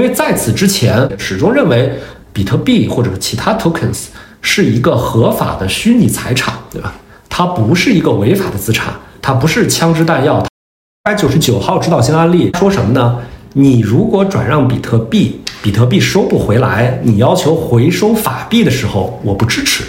[0.00, 1.92] 因为在此之前始终认为
[2.32, 4.06] 比特币或者是其他 tokens
[4.40, 6.94] 是一个合法的虚拟财产，对吧？
[7.28, 10.42] 它不是一个违法的资产，它不是枪支弹药。
[11.04, 13.18] 百九十九号指导性案例说什么呢？
[13.52, 19.84] 你如果转让比特币，比特币收不回来，你要求回收法币的时候，我不支持。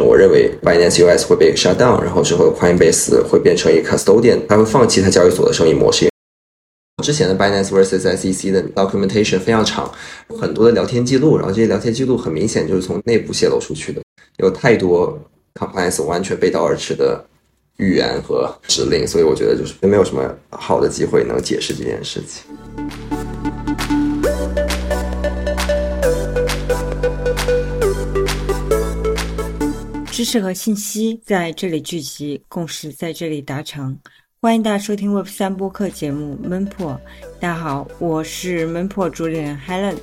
[0.00, 6.08] 我认为 Binance US 会被 shut down，然后之后 Coinbase 会变成一个 custodian，它会放弃它交易所的生意模式。
[7.00, 9.90] 之前的 Binance vs SEC 的 documentation 非常长，
[10.28, 14.02] 很多的聊天记录，然后这些聊天记录很明显就是从内部泄露出去的，
[14.38, 15.16] 有太多
[15.54, 17.24] compliance 完全背道而驰的
[17.76, 22.42] 预言和指令，所以我觉得就是没有什么好的机会能解释这件事情。
[30.10, 33.96] 知识和信息在这里聚集，共识在这里达成。
[34.40, 36.92] 欢迎大家收听 Web 三播客节目《闷破》。
[37.40, 39.96] 大家好，我是闷破主理人 Helen。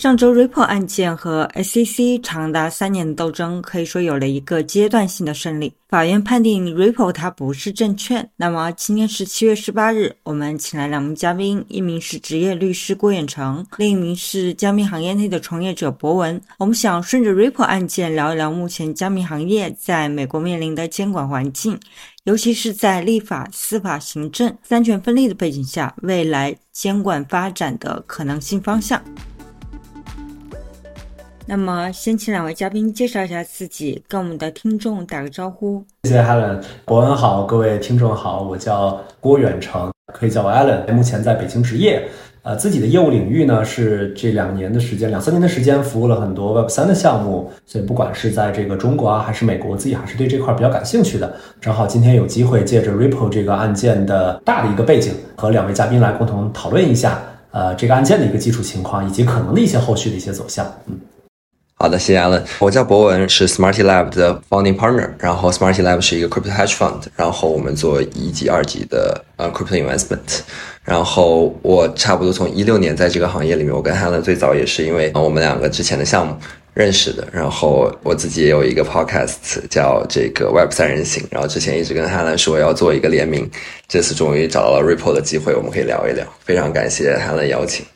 [0.00, 5.70] 上周 Ripple 案件和 SEC 长达三年的斗争，可以说有了一个阶段性的胜利。
[5.90, 8.26] 法院判定 Ripple 它不是证券。
[8.34, 16.40] 那么今天是七月十八日，我们请来两名嘉宾，一名是职业律师郭远成，另一名是加密行业内的从业者博文。
[16.56, 21.78] 我们想顺着 Ripple 案件聊一聊目前加密行业在美国面临的监管环境，
[22.24, 28.98] 尤其是在立法、司法、行政三权分立的背景下，未来监管发展的可能性方向。
[31.50, 35.84] 那么，先请两位嘉宾介绍一下自己，跟我们的听众打个招呼。
[36.04, 42.08] 谢谢 Helen，伯恩好，各位听众好，我叫郭远成，可以叫我 Allen，目前在北京执业。
[42.42, 51.34] 呃，自己的业务领域呢是这两年的时间，两三年的时间，服务了很多 Web 三的项目，所以不管是在这个中国啊，还是美国，自己还是对这块比较感兴趣的。
[51.60, 60.64] 正好今天有机会借着 Ripple 这个案件的大的一个背景，和两位嘉宾来共同讨论一下，呃，这个案件的一个基础情况，以及可能的一些后续的一些走向。
[60.86, 60.96] 嗯。
[61.82, 62.42] 好的，谢谢 Allen。
[62.58, 65.08] 我叫博文，是 Smarty Lab 的 founding partner。
[65.18, 67.00] 然后 Smarty Lab 是一个 crypto hedge fund。
[67.16, 70.40] 然后我们做一级、二级的呃 crypto investment。
[70.84, 76.36] 然后我差不多从一六年在这个行业里面，我跟 Allen 最早也是因为我们两个之前的项目
[76.74, 77.26] 认识的。
[77.32, 81.26] 然后我自己也有一个 podcast 叫这个 Web 三人行。
[81.30, 83.50] 然后之前一直跟 Allen 说要做一个联名，
[83.88, 86.26] 这次终于找到了 Ripple 的机会，我们可以聊一聊。
[86.44, 87.86] 非常感谢 Allen 邀请。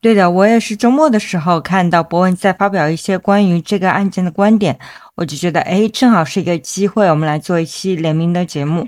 [0.00, 4.78] 对的，我也是周末的时候看到博文在发表一些关于这个案件的观点，
[5.16, 8.86] 我就觉得，哎，正好是一个机会，我们来做一期联名的节目。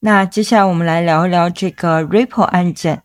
[0.00, 3.02] 那接下来我们来聊一聊这个 Ripple 案件。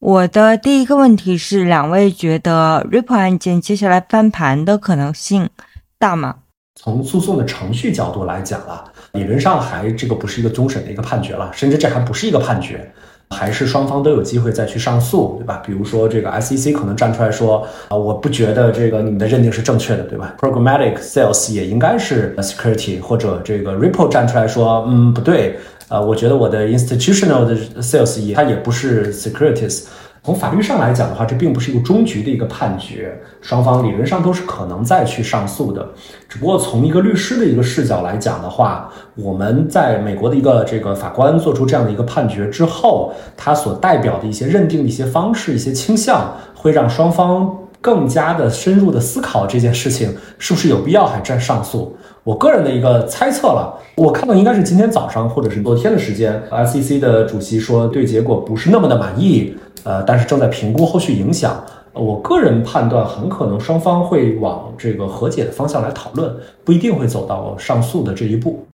[0.00, 5.48] 我的第一个问题是，两位觉得 Ripple 案件接下来翻盘的可能性
[5.96, 6.38] 大吗？
[6.74, 12.92] 从诉讼的程序角度来讲啊，理论上还这个不是一个终审的一个判决了，甚至这还不是一个判决。
[13.34, 15.62] 还是双方都有机会再去上诉，对吧？
[15.64, 25.58] 比如说这个 SEC 可能站出来说啊，我不觉得这个你们的认定是正确的，对吧？Programmatic Sales 也应该是 Security，或者这个 Ripple 站出来说，嗯，不对，
[25.88, 29.84] 呃，我觉得我的 Institutional 的 Sales 也它也不是 Securities。
[30.22, 35.88] 从法律上来讲的话，这并不是一个终局的一个判决，双方理论上都是可能再去上诉的。
[36.28, 51.96] 只不过从一个律师的一个视角来讲的话，我们在美国的一个这个法官做出这样的一个判决之后，他所代表的一些认定的一些方式、一些倾向，会让双方更加的深入的思考这件事情是不是有必要还再上诉。
[52.30, 59.52] 我个人的一个猜测了，我看到应该是今天早上或者是昨天的时间，SEC 的主席说对结果不是那么的满意。
[59.82, 61.60] 呃，但是正在评估后续影响。
[61.92, 66.32] 我个人判断，很可能双方会往这个和解的方向来讨论，
[66.64, 68.64] 不一定会走到上诉的这一步。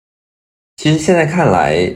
[0.75, 1.91] 其实现在看来，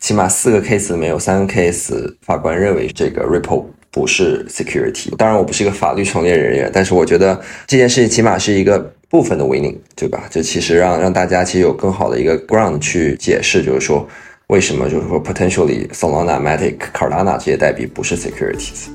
[0.00, 3.66] 起码四个 case 里面有三个 case，法官认为这个 Ripple
[3.98, 5.10] 不是 security。
[5.16, 8.78] 当然，我不是一个法律从业人员，但是我觉得这件事情起码是一个
[9.08, 10.28] 部分的 winning，对吧？
[10.30, 14.08] 就其实让让大家其实有更好的一个 ground 去解释，就是说。
[14.48, 18.88] 为什么就是说 potentially Solana、Matic、Cardano 这些代币不是 securities？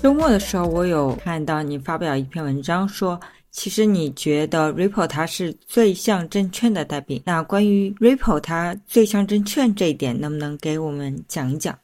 [0.00, 3.18] 周末的时候，我有看到你发表一篇文章，说
[3.50, 7.20] 其实你觉得 Ripple 它是最像证券的代币。
[7.26, 11.76] 那关于 Ripple 它最像证券这一点，能不能给我们讲一讲？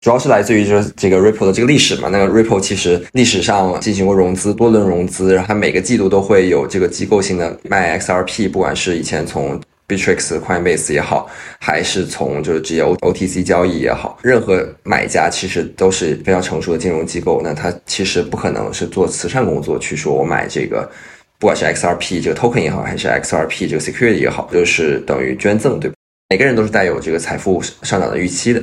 [0.00, 2.08] 主要是来自于就是这个 Ripple 的这个历史嘛。
[2.08, 17.42] 那个 Ripple 其实历史上进行过融资，多轮融资，然后它每个季度都会有这个机构性的卖 XRP，不管是以前从 Bitrix、Coinbase 也好，还是从就是直接 O O T C 交易也好，任何买家其实都是非常成熟的金融机构。
[17.44, 20.90] 那他其实不可能是做慈善工作去说我买这个，
[21.38, 25.92] 不管是 X R P 这个 token 也好，还是 X R P 这个 security 也好，就是等于捐赠，对？
[26.30, 28.62] 每个人都是带有这个财富上涨的预期的。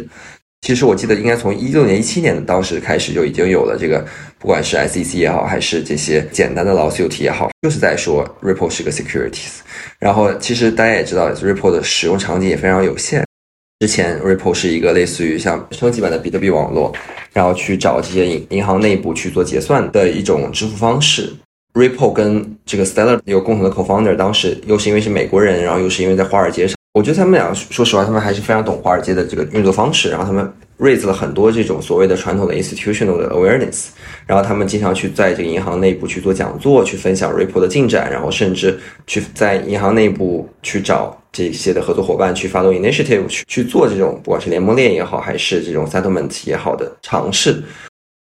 [0.61, 4.05] 其实我记得应该从一六年、一七年当时开始就已经有了这个，
[4.37, 9.59] 不管是 SEC 也好，还是这些简单的 Law Suit 也好，就是在说 Ripple 是个 securities。
[9.99, 13.23] 然后其实大家也知道，Ripple 的使用场景也非常有限。
[13.79, 16.91] 之前 Ripple 是一个类似于像升级版的比特币网络，
[17.31, 21.31] 然后去找这些银银行内部去做结算的一种支付方式。
[21.73, 26.76] Ripple 跟这个 Stellar 有共同的 co-founder，当时又是因为是美国人，然后又是因为在华尔街上。
[26.97, 30.09] 我觉得他们俩，说实话，他们还是非常懂华尔街的这个运作方式。
[30.09, 33.89] 然后他们 raise 了很多这种所谓的传统的 institutional 的 awareness。
[34.25, 47.61] 然后他们经常去在这个银行内部去做讲座，去分享 Ripple 的进展，然后甚至去在银行内部去找这些的合作伙伴，去发动 initiative，去去做这种不管是联盟链也好，还是这种 settlement 也好的尝试。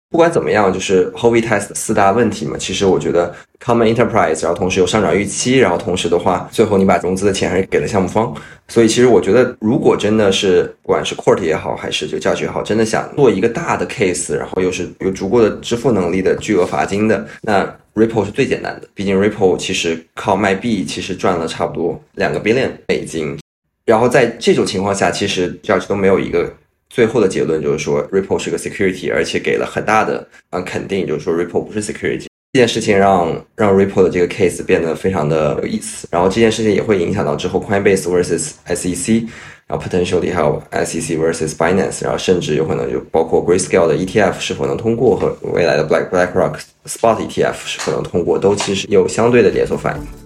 [0.08, 2.56] 不管怎么样，就是 Howey Test 四大问题嘛。
[2.56, 8.32] 其实我觉得 Common Enterprise，然后同时有上涨预期，然后同时的话，最后你把融资的钱还是给了项目方。
[8.69, 17.64] 所以其实我觉得，如果真的是不管是 Court 也好，还是就教学也好，真的想做一个大的 case，然后又是有足够的支付能力的巨额罚金的，那
[17.94, 18.88] Ripple 是最简单的。
[18.94, 23.37] 毕竟 Ripple 其实靠卖币，其实赚了差不多两个 billion 美金。
[23.85, 26.52] 然后在这种情况下，其实教学都没有一个。
[26.96, 32.25] 最后的结论就是说，Ripple 是个 security，而且给了很大的啊肯定，就是说 Ripple 不是 security。
[32.54, 36.08] 这件事情让让 Ripple 的这个 case 变得非常的有意思。
[36.10, 39.26] 然后这件事情也会影响到之后 Coinbase versus SEC，
[39.66, 50.25] 然后 potentially 还有 SEC versus Binance，然后甚至有可能就包括 Grayscale 的 ETF 是否能通过和未来的 Black BlackRock Spot ETF 是否能通过，都其实有相对的连锁反应。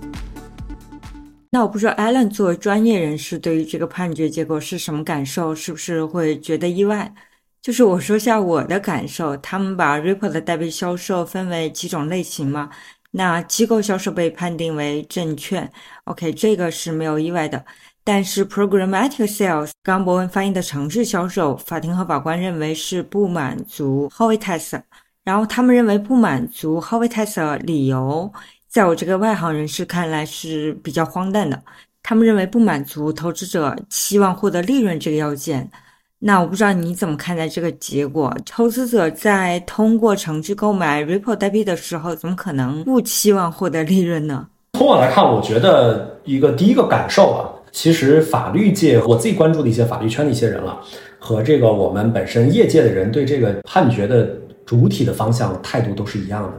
[1.52, 5.52] 那我不知道 Alan 作为专业人士，对于这个判决结果是什么感受？
[5.54, 7.12] 是不是会觉得意外？
[7.60, 12.70] 就是我说下我的感受，他们把 Ripple 的代币销售分为几种类型嘛？
[13.10, 15.70] 那机构销售被判定为证券
[16.04, 17.64] ，OK，这个是没有意外的。
[18.04, 24.80] 但是 Programmatic Sales，刚博文翻译的城市销售，法庭和法官认为是不满足 h o v i t e s
[25.24, 28.32] 然后他们认为不满足 h o v i t e s 理由。
[28.70, 31.60] 在我这个外行人士看来是比较荒诞的。
[32.04, 35.68] 他们认为不满足投资者期望获得利润这个要件。
[36.20, 38.32] 那我不知道你怎么看待这个结果？
[38.46, 44.46] 投资者在通过程序购买 Ripple 代币的时候，怎么可能不期望获得利润呢？
[44.74, 50.80] 从我来看，我觉得一个第一个感受啊，其实法律界我自己关注的一些法律圈的一些人了，
[51.18, 54.30] 和这个我们本身业界的人对这个判决的
[54.64, 56.52] 主体的方向态度都是一样的。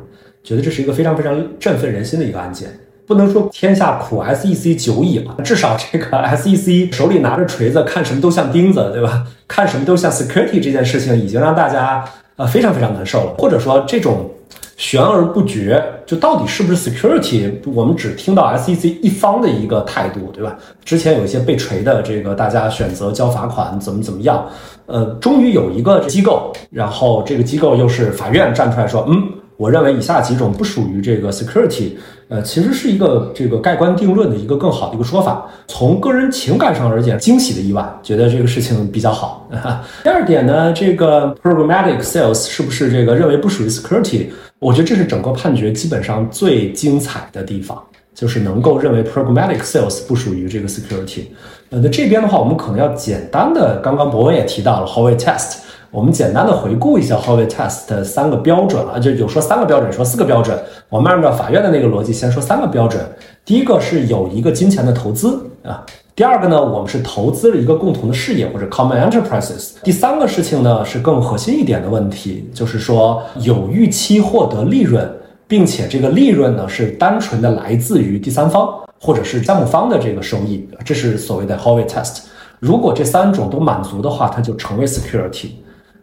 [0.43, 2.67] 觉得这是一个非常非常振奋人心的一个案件，
[3.05, 6.05] 不能说天下苦 SEC 久矣了，至少这个
[6.35, 9.23] SEC 手里拿着锤子，看什么都像钉子，对吧？
[9.47, 12.03] 看什么都像 security 这件事情已经让大家
[12.37, 14.31] 呃非常非常难受了，或者说这种
[14.77, 20.57] 悬而不决，就到底是不是 security，我们只听到 SEC 一方的一个态度，对吧？
[20.83, 24.47] 之前有一些被锤的，这个大家选择交罚款，怎么怎么样，
[24.87, 29.33] 呃，终于有一个机构，然后这个机构又是法院站出来说，嗯。
[29.61, 31.91] 我认为以下几种不属于这个 security，
[32.29, 35.47] 呃，其实是一个这个盖棺定论的一个更好的一个说法。
[35.67, 39.47] 从个人情感上而言，惊喜的意外，觉得这个事情比较好。
[40.01, 44.29] 第二点呢，这个 programmatic sales 是不是这个认为不属于 security？
[44.57, 47.79] 我觉得这是整个判决基本上最精彩的地方，
[48.15, 51.25] 就是能够认为 programmatic sales 不属于这个 security。
[51.69, 55.57] 呃，那这边的话，我们可能要简单的，刚刚博文也提到了 Howey Test。
[55.91, 60.57] 我们简单的回顾一下 Howey Test 的三个标准啊，就有说三个标准，说四个标准。
[60.87, 63.05] 我们按照法院的那个逻辑，先说三个标准。
[63.43, 69.71] 第一个是有一个金钱的投资啊，第二个呢，我们是投资了一个共同的事业或者 common enterprises。
[69.83, 75.05] 第三个事情呢是更核心一点的问题，就是说有预期获得利润，
[75.45, 82.19] 并且这个利润呢是单纯的来自于第三方或者是项目方的这个收益，这是所谓的 Howey Test。
[82.61, 85.49] 如果这三种都满足的话，它就成为 security。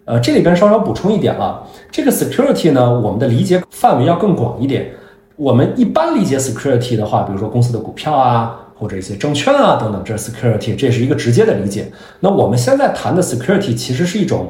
[0.09, 4.91] 呃，这里边稍稍补充一点了，这个 security 呢，我们的理解范围要更广一点。
[5.37, 11.93] 我们一般理解 security 的话，比如说公司的股票啊，或者一些证券啊等等，这是 security，这是一个直接的理解。
[12.21, 14.47] 那我们现在谈的 security 其实是一种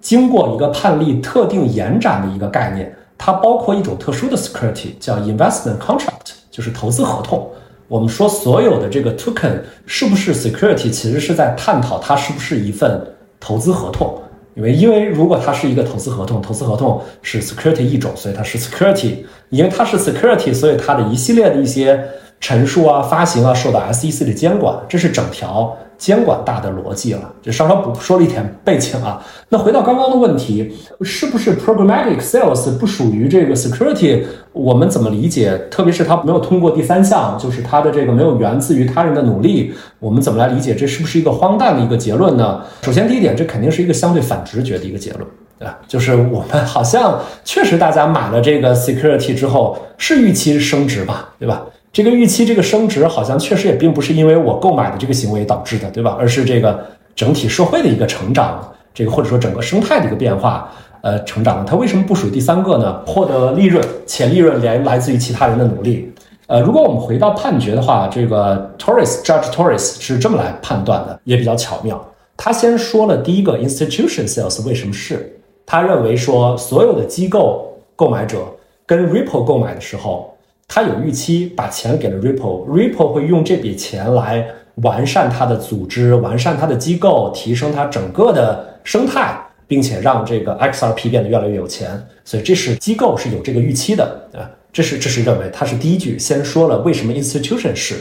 [0.00, 7.46] 经过一个判例特定延展的一个概念，它包括一种特殊的 security，叫 investment contract，就是投资合同。
[7.86, 12.98] 我们说所有的这个 token 是不是 security，其实是在探讨它是不是一份
[13.38, 14.18] 投资合同。
[14.54, 19.24] 因为，因为如果它是一个投资合同，投资合同是 security 一种，所以它是 security。
[19.50, 22.02] 因为它是 security，所以它的一系列的一些
[22.40, 24.74] 陈述啊、发行啊，受到 SEC 的监管。
[24.88, 27.32] 这是整条监管大的逻辑了。
[27.40, 29.22] 就稍稍补说了一点背景啊。
[29.50, 34.24] 那回到刚刚的问题，是不是 programmatic sales 不属于这个 security？
[34.52, 35.56] 我们怎么理解？
[35.70, 40.74] 特别是它没有通过第三项，就是它的这个没有源自于他人的努力，我们怎么来理解？
[40.74, 42.60] 这是不是一个荒诞的一个结论呢？
[42.82, 45.24] 首先，第一点，这肯定是一个相对反直觉的一个结论。
[45.56, 51.62] 对吧，就是我们好像确实大家买了这个 security 之后是预期升值吧，对吧？
[51.92, 56.16] 这个预期这个升值好像确实也并不是因为我购买的这个行为导致的，对吧？
[56.18, 56.82] 而是这个
[57.14, 60.72] 整体社会的一个成长，这个或者说整个生态的一个变化，
[61.02, 61.66] 呃，成长。
[61.66, 62.98] 它为什么不属于第三个呢？
[63.06, 66.10] 获得利润，且利润来来自于其他人的努力。
[66.46, 72.02] 呃，如果我们回到判决的话，这个 Torres Judge Torres 是这么来判断的，也比较巧妙。
[72.38, 75.38] 他先说了第一个 institution sales 为什么是。
[75.66, 78.38] 他认为说，所有的机构购买者
[78.86, 80.31] 跟 Ripple 购买的时候，
[80.74, 84.42] 他有预期把钱给了 Ripple，Ripple 会用这笔钱来
[84.76, 92.02] 完善它的组织，完善它的机构，提升它整个的生态，并且让这个 XRP 变得越来越有钱。
[92.24, 97.96] 所以这是机构是有这个预期的啊，这是这是认为他是第一句先说了为什么 institution 是，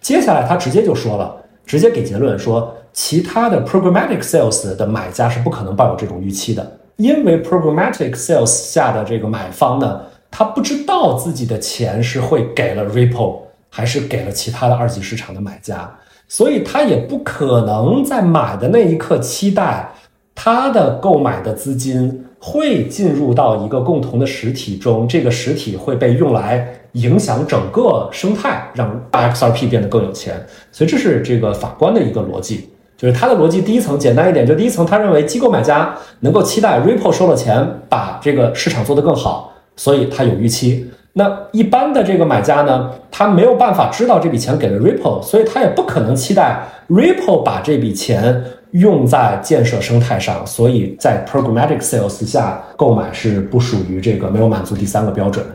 [0.00, 1.32] 接下来他直接就说了，
[1.64, 6.76] 直接给结论说，其他的 programmatic sales 的买家是不可能抱有这种预期的。
[6.96, 10.00] 因为 programmatic sales 下的这个买方呢，
[10.38, 13.38] 他不知道自己的钱是会给了 Ripple
[13.70, 15.90] 还是给了其他的二级市场的买家，
[16.28, 19.88] 所以他也不可能在买的那一刻期待
[20.34, 30.34] 他的购买的资金会进入到一个共同的实体中，这个实体会被用来影响整个生态，让 XRP 变得更有钱。
[30.70, 32.68] 所以这是这个法官的一个逻辑。
[32.98, 40.90] 就是他的逻辑，第一层简单一点，就第一层，他认为机构买家能够期待 Ripple 收了钱，把这个市场做得更好，所以他有预期。
[41.12, 55.46] 那一般的这个买家呢，他没有办法知道这笔钱给了 Ripple，所以他也不可能期待 Ripple 把这笔钱用在建设生态上，所以在 Programmatic Sales 下购买是不属于这个没有满足第三个标准。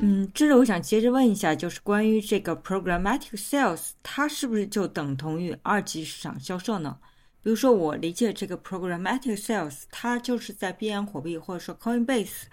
[0.00, 6.96] 嗯，这里我想接着问一下，就是关于这个 programmatic sales，它是不是就等同于二级市场销售呢？
[7.44, 12.44] 比如说，我理解这个 programmatic sales，它就是在币安火币或者说 Coinbase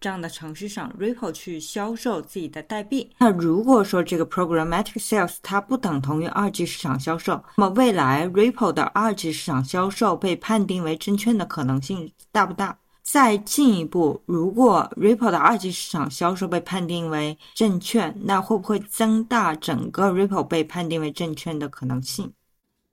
[0.00, 3.12] 这样的程序上，Ripple 去销售自己的代币。
[3.18, 12.76] 那如果说这个 programmatic sales 它不等同于二级市场销售，那么未来 Ripple 的二级市场销售被判定为证券的可能性大不大？
[13.02, 22.32] 再进一步，如果 Ripple 的二级市场销售被判定为证券，那会不会增大整个 Ripple 被判定为证券的可能性？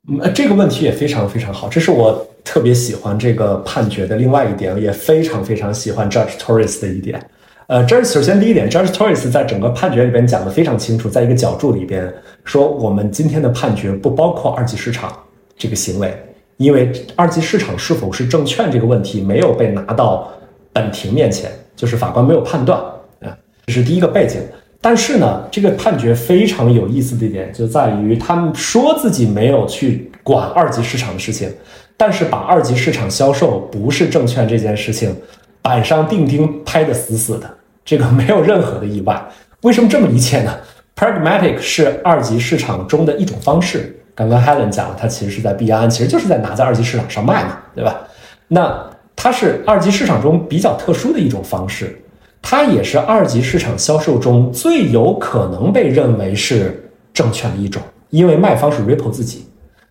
[0.09, 7.21] 嗯，这个问题也非常非常好，这是我特别喜欢这个判决的另外一点，也非常非常喜欢 Judge Torres 的一点。
[7.67, 12.09] 呃，这首先第一点，Judge Torres 在整个判决里边讲的非常清楚，在一个角注里边
[12.45, 15.11] 说，我们今天的判决不包括二级市场
[15.57, 16.17] 这个行为。
[16.55, 20.31] 因为二级市场是否是证券这个问题没有被拿到
[20.73, 22.79] 本庭面前，就是法官没有判断
[23.19, 23.37] 啊，
[23.67, 24.39] 这是第一个背景。
[24.79, 31.51] 但是呢，这个判决非常有意思的一点就在于，他们说自己没有去管二级市场的事情，
[31.97, 35.13] 但是把二级市场销售不是证券这件事情
[35.61, 37.49] 板上钉钉拍的死死的，
[37.83, 39.21] 这个没有任何的意外。
[39.61, 40.55] 为什么这么理解呢
[40.95, 43.93] ？Pragmatic 是二级市场中的一种方式。
[44.13, 48.01] 刚刚 Helen 讲了，它其实是在币安，其实就是在拿在二级市场上卖嘛，对吧？
[48.47, 51.99] 那它是二级市场中比较特殊的一种方式，
[52.41, 59.45] 它也是二级市场销售中最有可能被认为是证券的一种，因为卖方是 Ripple 自己。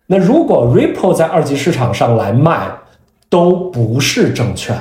[0.07, 2.71] 那如果 Ripple 在二级市场上来卖
[3.29, 4.77] 都不是证券，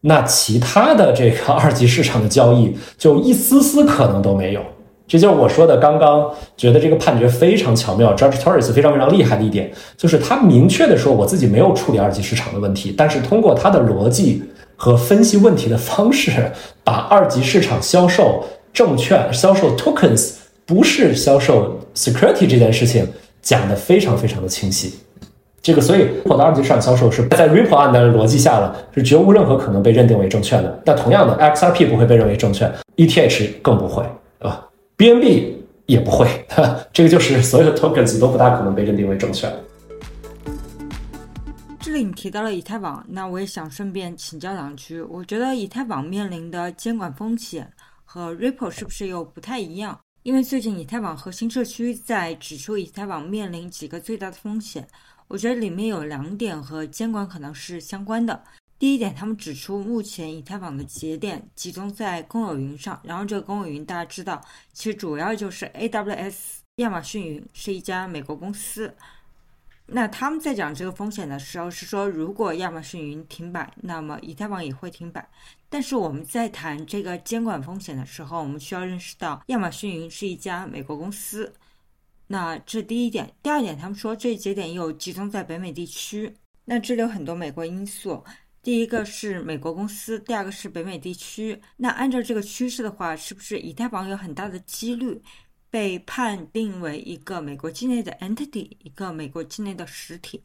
[0.00, 4.60] 那其他的这个二级市场的交易就一丝丝可能都没有。
[5.06, 14.42] 这就是我说的，刚刚觉得这个判决非常巧妙，Judge Torres 非常非常厉害的一点，就是他明确的说，我自己没有处理二级市场的问题，但是通过他的逻辑
[14.76, 16.30] 和分析问题的方式，
[16.82, 20.32] 把二级市场销售证券、销售 tokens
[20.66, 23.06] 不是销售 security 这件事情
[23.40, 24.94] 讲得非常非常的清晰。
[25.62, 30.82] 这个，所以我的二级市场销售是在 Ripple 案的逻辑下了，是绝无任何可能被认定为证券的。
[30.84, 34.02] 那同样的，XRP 不会被认为证券，ETH 更不会，
[34.38, 34.66] 对吧
[34.98, 35.54] ？BNB
[35.86, 36.26] 也不会，
[36.92, 39.50] 这个就是所有的 tokens 都不大可能被认定为证券。
[41.94, 45.00] 这里你提到了以太坊，那我也想顺便请教两句。
[45.02, 47.72] 我觉得以太坊面临的监管风险
[48.04, 50.00] 和 Ripple 是不是又不太一样？
[50.24, 54.88] 因为最近以太坊核心社区在指出以太坊面临几个最大的风险，
[55.28, 58.42] 我觉得里面有两点和监管可能是相关的。
[58.76, 66.34] 第一点，他们指出，目前以太坊的节点集中在公有云上，然后这个公有云大家知道，其实主要就是 AWS
[66.78, 68.92] 亚马逊云是一家美国公司。
[69.86, 75.28] 那他们在讲这个风险的时候是说，如果亚马逊云停摆，那么以太坊也会停摆。
[75.68, 81.52] 但是我们在谈这个监管风险的时候，我们需要认识到亚马逊云是一家美国公司。
[82.26, 86.34] 那这第一点，第二点，他们说这一节点又集中在北美地区。
[86.64, 88.24] 那这里有很多美国因素，
[88.62, 91.60] 第一个是美国公司，第二个是北美地区。
[91.76, 95.20] 那按照这个趋势的话，是不是以太坊有很大的几率？
[95.74, 100.40] 被判定为一个美国境内的 entity，一个美国境内的实体。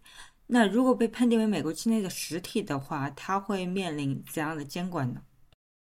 [0.47, 5.19] 那如果被判定为美国境内的实体的话，它会面临怎样的监管呢？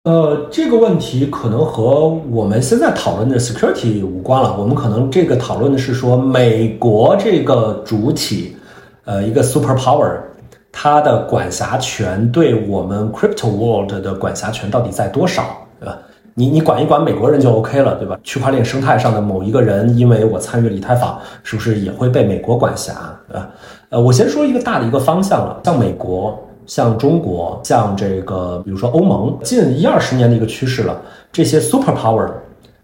[0.03, 4.59] 呃，这个问题可能和我们现在讨论的 security 无关了。
[4.59, 8.57] 我们可能这个讨论的是说，美国这个主体，
[9.05, 10.19] 呃，一个 super power，
[10.73, 15.97] 它的管辖权对我们 crypto world 的管辖权到底在多少，对吧？
[16.39, 18.15] 你你管一管美国人就 OK 了，对吧？
[18.24, 22.94] 区块链生态上的某一个人，因为我参与了以太坊，是不是也会被美国管辖？
[23.27, 23.50] 对吧？
[23.89, 31.01] 呃，我先说一个大的一个方向了，像美国、像中国、像这个，比如说欧盟，近一二十年的一个趋势了，
[31.32, 32.29] 这些 super power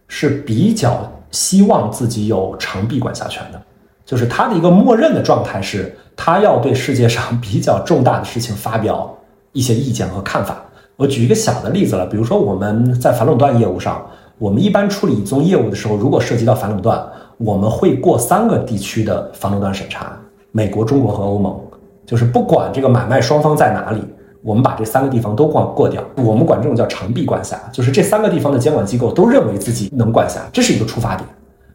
[0.08, 3.62] 是比较希望自己有长臂管辖权的，
[4.04, 9.16] 就是他的一个默认的状态是，他要对世界上比较重大的事情发表
[9.52, 10.62] 一些意见和看法。
[11.04, 14.02] 我举一个小的例子了，比如说我们在反垄断业务上，
[14.38, 17.06] 我们一般处理一宗业务的时候，如果涉及到反垄断，
[17.38, 20.18] 我们会过三个地区的反垄断审查：
[20.54, 21.60] 美国、中国和欧盟。
[22.06, 24.02] 就是不管这个买卖双方在哪里，
[24.42, 26.02] 我们把这三个地方都过过掉。
[26.16, 31.28] 我们管这种叫长臂管辖，就是这三个地方的监管机构都认为自己能管辖，这是一个出发点。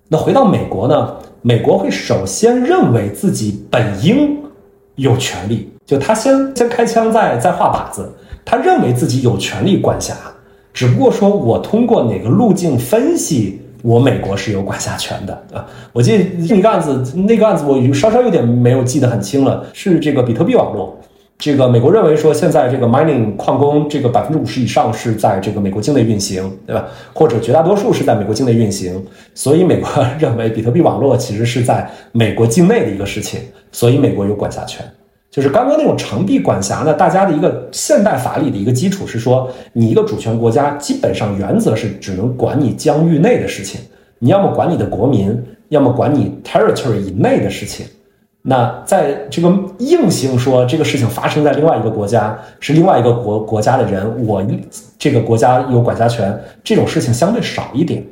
[0.08, 1.14] 那回到美国呢？
[1.42, 4.38] 美国会首先认为自己本应
[4.96, 8.10] 有权利，就他先先开枪，再再画靶子。
[8.50, 10.14] 他认为自己有权利管辖，
[10.72, 15.66] 只不过说我通过哪个路径分析，我美国是有管辖权的啊。
[15.92, 20.98] 我记得那个案子，那个案子我稍稍有点没有记得很清了，是这个比特币网络。
[21.38, 26.86] 这个美国认为说，现在这个 mining 矿工这个百分之五十以上是在这个美国境内运行，对吧？
[27.12, 29.88] 或者绝大多数是在美国境内运行，所以美国
[30.18, 33.40] 认为比特币网络其实是在美国境内的一个事情，
[33.72, 34.82] 所以美国有管辖权。
[35.30, 43.80] 就是刚刚那种长臂管辖呢，大家的一个现代法理的一个基础是说，你一个主权国家基本上原则是只能管你疆域内的事情，
[44.18, 45.38] 你要么管你的国民，
[45.68, 47.86] 要么管你 territory 以内的事情。
[48.40, 54.42] 那在这个硬性说这个事情发生在另外一个国家，是另外一个国国家的人，我
[54.98, 58.02] 这个国家有管辖权，这种事情相对少一点。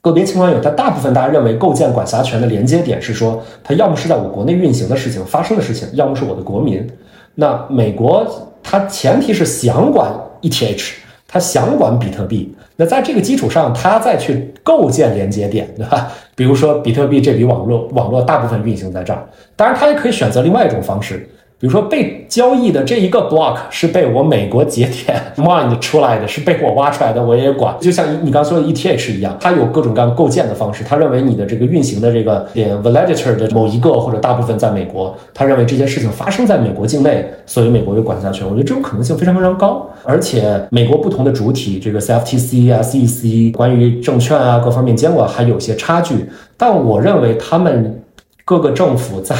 [0.00, 6.88] 个别情况有，但大部分大家认为构建管辖权的连接点是说，它要么是在我国内运行的事情发生的事情，要么是我的国民。
[7.34, 8.26] 那美国
[8.62, 10.10] 它前提是想管
[10.40, 10.92] ETH，
[11.28, 12.54] 它想管比特币。
[12.76, 16.10] 那在这个基础上，它再去构建连接点，对吧？
[16.34, 21.28] 比如说比特币这笔网络网络大部分运行在这儿，当然它也可以选择另外一种方式。
[21.60, 27.76] 比如说被交易的这一个 block 是被我美国节点 mine 出来的，是被我挖出来的，我也管。
[27.78, 30.82] 就像你刚说的 ETH 一样，它有各种各样构建的方式。
[30.82, 38.46] 他认为你的这个运行的这个点 validator 的某一个或者大部分在美国，他认为这件事情发生在美国境内，所以美国有管辖权。
[38.46, 39.86] 我觉得这种可能性非常非常高。
[40.02, 46.24] 而且美国不同的主体，这个 CFTC 啊、SEC 关于证券啊各方面监管还有些差距，
[46.56, 48.02] 但我认为他们
[48.46, 49.36] 各个政府在。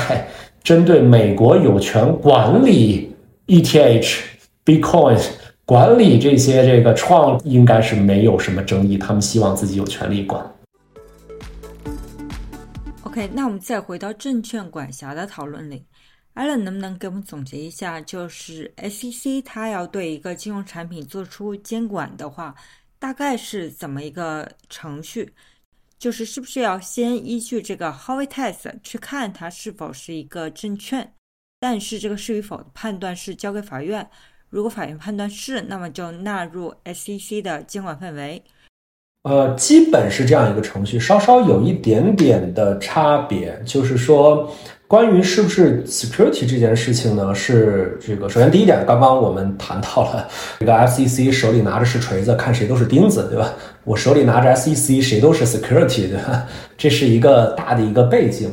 [0.63, 3.15] 针对美国有权管理
[3.47, 4.19] ETH、
[4.65, 5.21] Bitcoin、
[5.65, 8.99] 管理这些这个创，应该是没有什么争议。
[8.99, 10.45] 他们希望自己有权利管。
[13.05, 15.85] OK，那我们再回到证券管辖的讨论里
[16.35, 18.01] ，Allen 能不能给我们总结一下？
[18.03, 22.55] 就是 SEC 它要对一个金融产品做出监管的话，
[22.99, 25.33] 大概是怎么一个程序？
[26.01, 31.13] 就是是不是要先依据这个 h o w i test 去看它是否是一个证券，
[31.61, 34.09] 但是这个是与否判断是交给法院。
[34.49, 38.43] 如果法院判断是，那么就纳入 SEC 的监管范围。
[39.25, 44.51] 呃，基本是这样一个程序，稍稍有一点点的差别，就是说。
[44.91, 47.33] 关于是不是 security 这件事情呢？
[47.33, 50.27] 是这个，首先第一点，刚刚我们谈到了
[50.59, 53.55] 这个 FCC 手里拿着是锤子，看谁都是钉子，对吧？
[53.85, 56.45] 我手里拿着 SEC，谁都是 security，对吧？
[56.77, 58.51] 这是一个大的一个背景。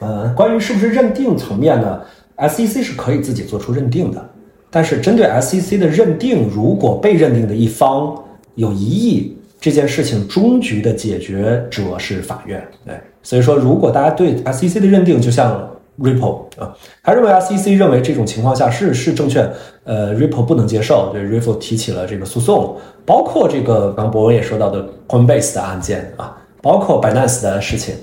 [0.00, 2.02] 呃，关于是不是认定层面呢
[2.36, 4.22] ？SEC 是可以自己做出认定的，
[4.68, 8.14] 但是针对 SEC 的认定，如果被认定的一方
[8.56, 12.94] 有疑义，这件事情终局的解决者是法院，对。
[13.22, 15.70] 所以说，如果大家对 SEC 的认定，就像
[16.00, 19.48] Ripple 啊，他认为 SEC 认为这种情况下是是证券，
[19.84, 27.94] 呃，Ripple 不能接受，对 Ripple 提起了这个诉讼，包括这个刚博文也说到的 Coinbase 的案件啊，包括 Binance 的事情，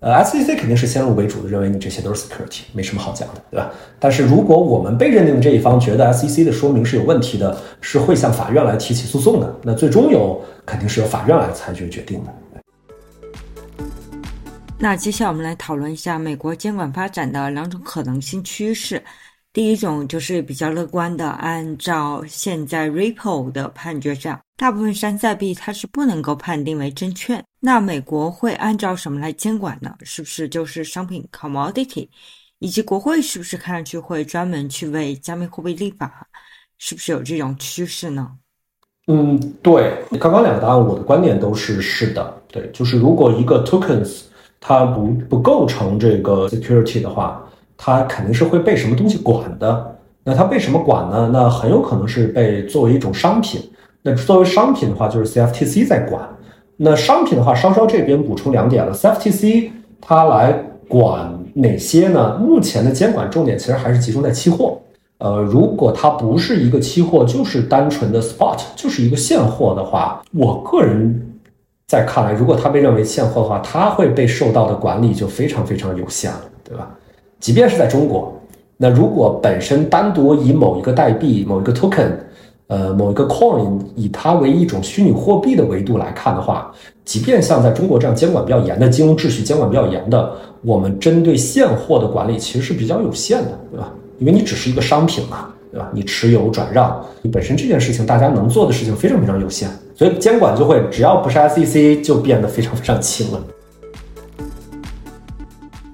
[0.00, 3.70] 呃，SEC 肯定是先入为主的认为你这些都是 security，没什么好讲的，对吧？
[3.98, 9.54] 但是如果我们被认定的这一方觉得 SEC 的说明是有问题的，是会向法院来提起诉讼的。
[9.62, 12.34] 那最终由肯定是由法院来裁决决定的。
[14.78, 19.02] 那接下来我们来讨论一下美国监管发展的两种可能性趋势。
[19.52, 27.42] 第一种就是比较乐观的，按照现在 Ripple 的判决上，大部分山寨币它是不能够判定为证券。
[27.58, 29.92] 那美国会按照什么来监管呢？
[30.04, 32.08] 是不是就是商品 commodity？
[32.60, 36.28] 以及国会是不是看上去会专门去为加密货币立法？
[36.78, 38.30] 是不是有这种趋势呢？
[39.08, 42.40] 嗯，对，刚刚两个答案，我的观点都是是的。
[42.46, 44.22] 对，就是如果一个 tokens
[44.60, 47.44] 它不不构成这个 security 的话。
[47.82, 51.30] 它肯定是会被什么东西管的，那它被什么管呢？
[51.32, 53.70] 那很有可能是被作为一种商品。
[54.02, 56.28] 那作为商品的话，就是 CFTC 在管。
[56.76, 60.52] 那商品的话，稍稍这边补充两点了，CFTC 它来
[60.88, 62.36] 管哪些呢？
[62.36, 64.78] 目前的监管重点其实还是集中在期货。
[65.16, 71.18] 呃，如果它不是一个期货，就是单纯的 spot，就是一个现货的话，我个人
[71.86, 76.90] 在看来，如果它被认为现货的话，它会被受到的管理就非常非常有限了，对吧？
[77.40, 78.32] 即便是在中国，
[78.76, 82.12] 那如果本身单独以某一个代币、某一个 token，
[82.66, 86.70] 呃，某一个 coin 以它为一种虚拟货币的维度来看的话，
[87.04, 93.92] 即便像在中国这样监管比较严的金融秩序、监管比较严的，我们针对现货的管理其实是比较有限的，对吧？
[94.18, 95.90] 因为你只是一个商品嘛，对吧？
[95.92, 103.42] 你持有、转让，你本身这件事情大家能做的事情非常非常有限，所以监管就会只要不是 SEC 就变得非常非常轻了。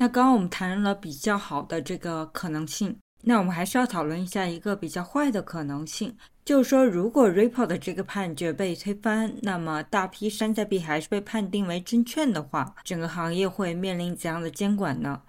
[0.06, 15.20] 那刚刚我们谈论了比较好的这个可能性，那我们还是要讨论一下一个比较坏的可能性，就是说，如果 Ripple 的这个判决被推翻，那么大批山寨币还是被判定为证券的话，整个行业会面临怎样的监管呢？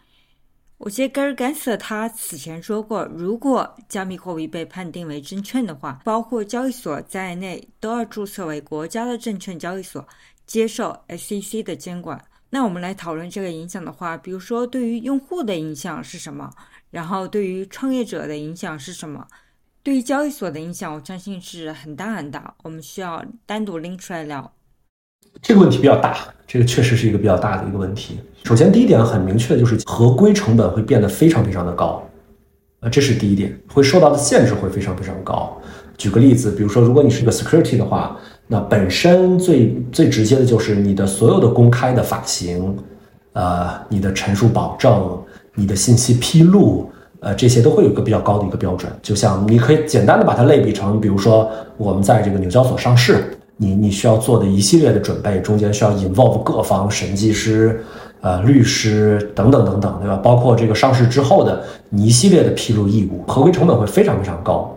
[0.78, 10.08] 我记得 Gary Gensler 他此前说过，如果加密货币被判定为证券的话，包括交易所在内都要注册为国家的证券交易所，
[10.46, 12.24] 接受 SEC 的监管。
[12.50, 16.50] 那我们来讨论这个影响的话，比如说对于用户的影响是什么，
[16.92, 19.28] 然后对于创业者的影响是什么，
[19.84, 22.56] 对于交易所的影响，我相信是很大很大。
[22.64, 24.54] 我们需要单独拎出来聊。
[25.42, 28.22] 这个问题比较大，这个确实是一个比较大的一个问题。
[28.46, 32.02] 首先，第一点很明确的就是合规成本会变得非常非常的高，
[32.80, 35.62] 呃，这是第一点，会受到的限制会非常非常高。
[35.98, 38.18] 举个例子，比如说，如果你是一个 security 的话。
[38.48, 42.76] 那本身最最直接的就是你的所有的公开的发行，
[43.34, 45.18] 呃，你的陈述保证、
[45.54, 48.90] 你的信息披露，呃，这些都会有一个比较高的一个标准。
[49.02, 57.84] 就像你可以简单的把它类比成，比如说我们在这个纽交所上市，你你需要做的一系列的准备，中间需要 involve 各方审计师、
[58.22, 60.16] 呃律师等等等等，对吧？
[60.18, 64.74] 包括这个上市之后的你一系列的披露义务，合规成本会非常非常高。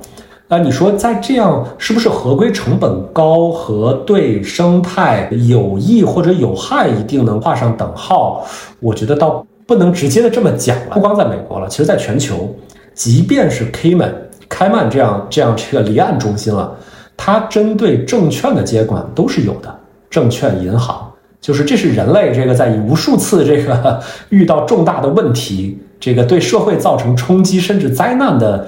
[0.53, 8.45] 那你说，在这样是不是合规成本高和对生态有益或者有害一定能画上等号？
[8.81, 10.95] 我觉得倒不能直接的这么讲了。
[10.95, 12.53] 不光在美国了，其实在全球，
[12.95, 14.11] 即便是 Cayman、
[14.49, 16.77] 开曼这样这样这个离岸中心了，
[17.17, 19.73] 它针对证券的监管都是有的。
[20.11, 21.09] 证券银行
[21.41, 28.67] 就是这是人类这个在以无数次这个 遇到重大的问题，这个对社会造成冲击甚至灾难的。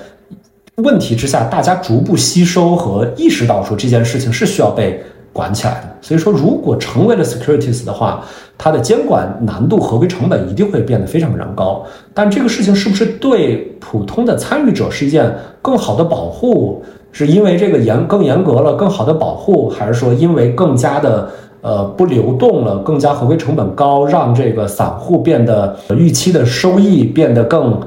[0.77, 4.99] 问题之下，大家逐步吸收和意识到说这件事情是需要被
[5.31, 5.97] 管起来的。
[6.01, 8.25] 所以说，如果成为了 securities 的话，
[8.57, 11.85] 它的监管难度、合规成本一定会变得非常非常高。
[12.15, 15.31] 但这个事情是不是对普通的参与者是一件
[15.61, 16.83] 更好的保护？
[17.13, 21.29] 是因为这个严更严格了，更好的保护，还是说因为更加的
[21.61, 27.79] 呃不流动了，更加合规成本高，让这个散户变得预期的收益变得更？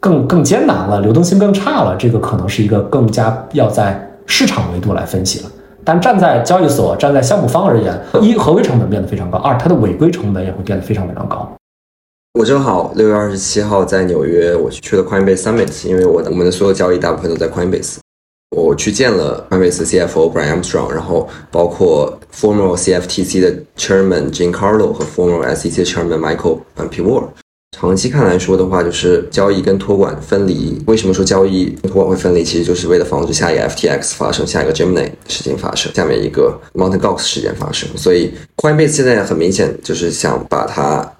[0.00, 5.50] 更更艰难了，流动性更差了，这个可能是一个更加要在市场维度来分析了。
[5.84, 11.50] 但站在交易所、站在项目方而言，一合规成本变得非常高，二它的违规成本也会变得非常非常高。
[12.38, 17.96] 我正好六月二十七号在纽约，我去去了 Coinbase Summit，因为我的我们的所有交易大部分都在 Coinbase。
[18.56, 26.58] 我去见了 Coinbase CFO Brian Armstrong，然后包括 former CFTC 的 Chairman Jim Carlo 和 former SEC Chairman Michael
[26.88, 27.02] P.
[27.02, 27.24] Wall。
[27.72, 30.76] 长期看来说的话，就是交易跟托管分离。
[30.86, 32.42] 为什么说交易跟托管会分离？
[32.42, 37.88] 其实就是为了防止下一个 FTX 发生，下一个 Gemini 事情发生，下面一个 Mountain Gox 事件发生。
[37.96, 41.10] 所以 Coinbase 现在很明显就是想把它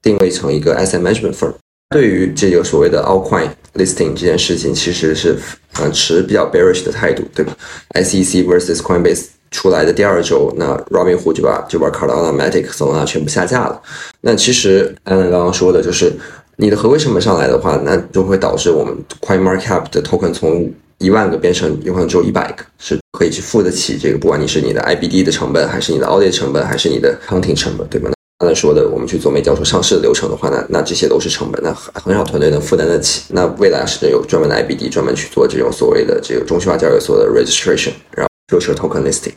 [0.00, 1.52] 定位成一个 asset management firm。
[1.90, 5.36] 对于这个所谓的 Altcoin listing 这件事情，其实是
[5.74, 7.56] 呃持比较 bearish 的态度，对吧
[7.94, 13.80] ？SEC versus Coinbase 出来的第二周，那 Robinhood 就把就把 Card Automatic 送啊全部下架了。
[14.20, 16.12] 那其实 Alan 刚刚说的就是，
[16.56, 28.10] 你的合规成本上来的话，那就会导致我们 Coin Market Cap 的 token 从一万个变成有可能只有一百个是可以去付得起这个，不管你是你的 IBD 的成本，还是你的 Audit 成本，还是你的 Counting 成本，对吧？
[28.38, 33.22] 刚才说的，我们去做美交所上市的流程的话，那那这些都是成本，那很少团队能负担得起。
[33.28, 39.32] 那未来是有专门的 IBD 专门去做这种所谓的这个中心化交易所的 registration，然后后 future token listing。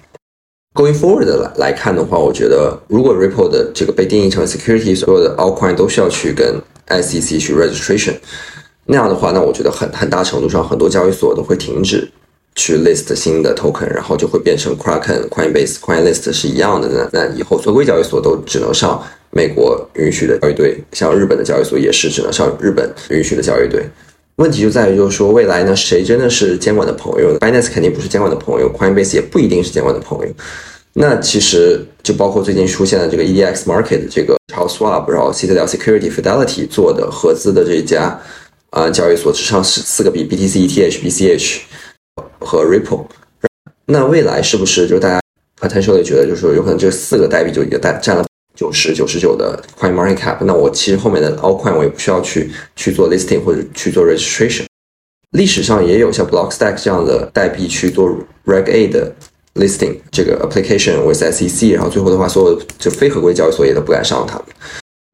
[0.75, 8.15] Going forward 来来看的话，我觉得如果 Ripple 的这个被定义成 security，所有的 altcoin 都需要去跟 SEC 去 registration，
[8.85, 12.09] 那样的话，那我觉得很很大程度上很多交易所都会停止。
[12.55, 16.89] 去 list 新的 token，然后就会变成 Kraken、Coinbase、Coinlist 是一样的。
[16.89, 23.87] 那那以后所有交易所都只能上美国允许的交易对，像日本的交易所也是只能上日本允许的交易对。
[24.39, 30.33] 问题就在于，就是说未来呢，谁真的是监管的朋友？Binance 肯定不是监管的朋友，Coinbase 也不一定是监管的朋友。
[30.93, 38.19] 那其实就包括最近出现的这个 EDX Market 这个 Charles Schwab 然后 Citadel Security Fidelity 做的合资的这家
[38.71, 41.59] 啊交易所，只上四四个币：BTC、ETH、BCH。
[42.41, 43.05] 和 Ripple，
[43.85, 45.21] 那未来是不是就大家
[45.61, 48.25] potentially 觉得就是说有可能这四个代币就已经占占了
[48.59, 50.37] 九十九十九的 coin market cap？
[50.41, 54.65] 那我其实后面的 all coin 我也不需要去去做 listing 或者去做 registration。
[55.31, 58.09] 历史上也有像 Blockstack 这样的代币去做
[58.45, 59.15] Reg A 的
[59.55, 64.41] listing，这个 application with SEC，然后最后的话，所有就非合规交易所也都不敢上它。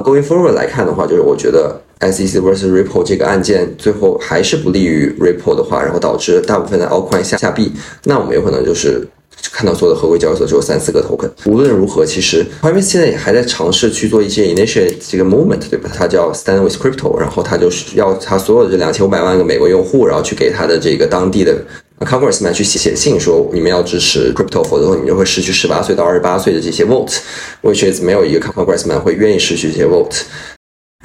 [0.03, 1.79] Going forward 来看的话，就是我觉得。
[2.01, 7.71] SEC vs Ripple 这个案件最后还是不利于 Ripple 的话，然后导致大部分的 all coin 下下币，
[8.03, 9.07] 那我们有可能就是
[9.51, 11.29] 看到所有的合规交易所只有三四个 token。
[11.49, 15.89] 无论如何，其实 c o i n b a s 现在也还在尝试去做一些 initiate 这个 movement，对吧？
[15.93, 21.55] 它叫 Stand with Crypto，然后它就是要它所有的这两千五百万个美国用户，然后去给它的这个当地的
[21.99, 30.23] Congressman 去写写信说，你们要支持 Crypto，否则你们就会失去十八岁到二十八岁的这些 vote，which is 没有一个 Congressman 会愿意失去这些 vote。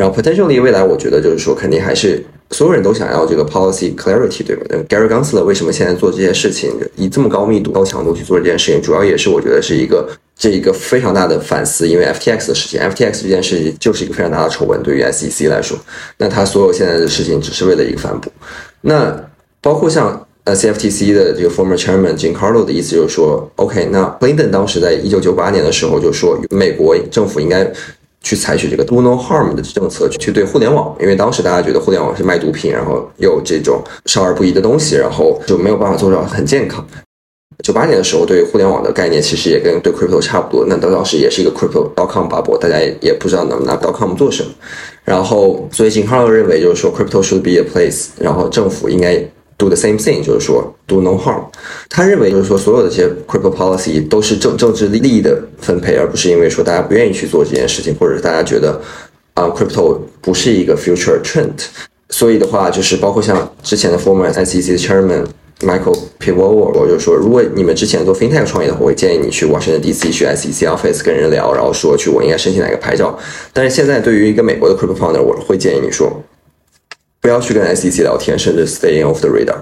[0.00, 15.76] 然后 potentially 未来，我觉得就是说，肯定还是所有人都想要这个 policy clarity，对吧？Gary Gensler 为什么现在做这些事情，以这么高密度、高强度去做这件事情，主要也是我觉得是一个这一个非常大的反思，因为 FTX 的事情，FTX 这件事情就是一个非常大的丑闻，对于 SEC 来说，
[16.16, 18.32] 那他所有现在的事情只是为了一个反哺。
[18.80, 19.14] 那
[19.60, 27.70] 包括像呃 CFTC 的这个 former chairman Jim Carlo 的意思就是说，OK，那 Clinton 当时在一九九八年的时候就说，美国政府应该。
[28.22, 36.86] 去采取这个 do no harm 的政策去对互联网，因为当时大家觉得互联网是卖毒品，然后有这种少儿不宜的东西，然后就没有办法做到很健康。
[37.62, 44.50] 九八年的时候，对互联网的概念其实也跟对 crypto 差不多，那当时也是一个 crypto dot com bubble，大家也也不知道能拿 dot com 做什么。
[45.04, 49.22] 然后，所以金康认为就是说 crypto should be a place，然后政府应该。
[49.60, 51.44] Do the same thing，就是说 do no harm。
[51.90, 58.80] 他认为就是说所有的这些 crypto policy 都是政政治利益的分配，而不是因为说大家不愿意去做这件事情，或者是大家觉得
[59.34, 61.50] 啊 crypto 不是一个 future trend。
[62.08, 65.24] 所以的话，就是包括像之前的 former SEC 的 chairman
[65.60, 73.16] Michael Pivot，我就说，如果你们之前做 fintech 创业的话，我会建议你去 Washington DC 去 SEC office 跟人聊，然后说去我应该申请哪个牌照。
[73.52, 76.10] 但是现在对于一个美国的 crypto founder，我会建议你说。
[77.20, 79.58] 不要去跟 SEC 聊天，甚至 stay in off the radar。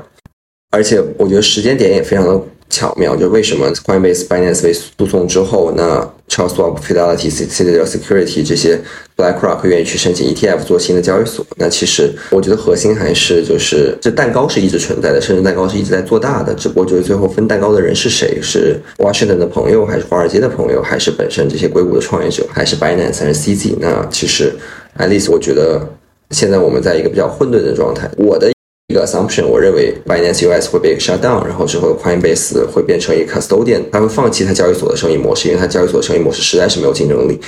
[0.70, 8.78] 而且我觉得时间点也非常的巧妙，就为什么 Coinbase、Binance 被诉讼之后，那 Charles Schwab、Fidelity、Citadel Security 这些
[9.16, 11.42] BlackRock 愿意去申请 ETF 做新的交易所？
[11.56, 16.52] 那其实我觉得核心还是就是这蛋糕是一直存在的，甚至蛋糕是一直在做大的。
[16.52, 18.38] 只不过就是最后分蛋糕的人是谁？
[18.42, 23.76] 是 Washington 的朋友，还是华尔街的朋友，还是本身这些硅谷的创业者，还是 Binance 还是 CZ？
[23.80, 24.54] 那其实
[24.98, 25.88] at least 我觉得。
[26.30, 28.10] 现在我们在一个比较混沌的状态。
[28.16, 28.50] 我的
[28.88, 37.40] 一个 assumption，我认为 Binance US 会被 shut down，然后之后 Coinbase 会变成一个 custodian，它会放弃它交易所的生意模式，因为它交易所的生意模式实在是没有竞争力。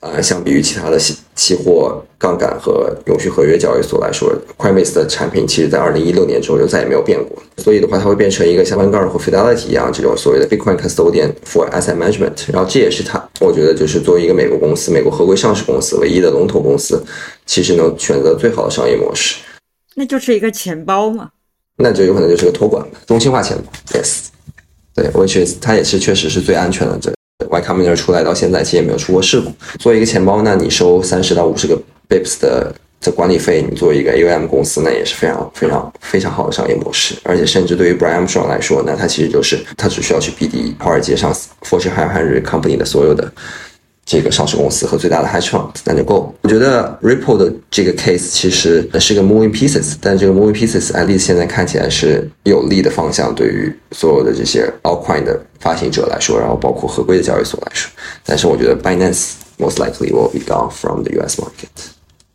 [0.00, 7.36] 啊，相比于其他的期期货杠杆和永续合约交易所来说，Coinbase 的产品其实在二零一六年之后就再也没有变过。
[7.58, 12.50] 所以的话，它会变成一个像 Vanguard 或 Fidelity 一样这种所谓的 Bitcoin custodian for asset management。
[12.50, 17.04] 然后这也是它，我觉得就是作为一个美国公司、美国合规上市公司唯一的龙头公司，
[17.44, 19.36] 其实能选择最好的商业模式。
[19.96, 21.28] 那就是一个钱包嘛？
[21.76, 23.70] 那就有可能就是个托管中心化钱包。
[23.92, 24.28] Yes，
[24.94, 27.12] 对，which is 它也是确实是最安全的这。
[27.48, 29.52] Y Combinator 出来到现在，其实也没有出过事故。
[29.78, 37.14] 作为一个钱包，那你收三十到五十个 Bips 的的管理费，你作为一个 AUM 公司，那也是非常非常非常好的商业模式。
[37.22, 43.32] 而且，甚至对于 Brian Strong 来说，那他其实就是他只需要去 BD 华尔街上 Fortune 500 Company 的所有的
[44.10, 46.32] 这个上市公司和最大的 hedge fund，那就够了。
[46.42, 57.88] 我觉得 Ripple 的这个 case 其实是个 moving pieces，但这个 moving pieces at least 现在看起来是有利的方向，对于所有的这些 altcoin 的发行者来说，然后包括合规的交易所来说。
[58.26, 61.68] 但是我觉得 Binance most likely will be gone from the US market。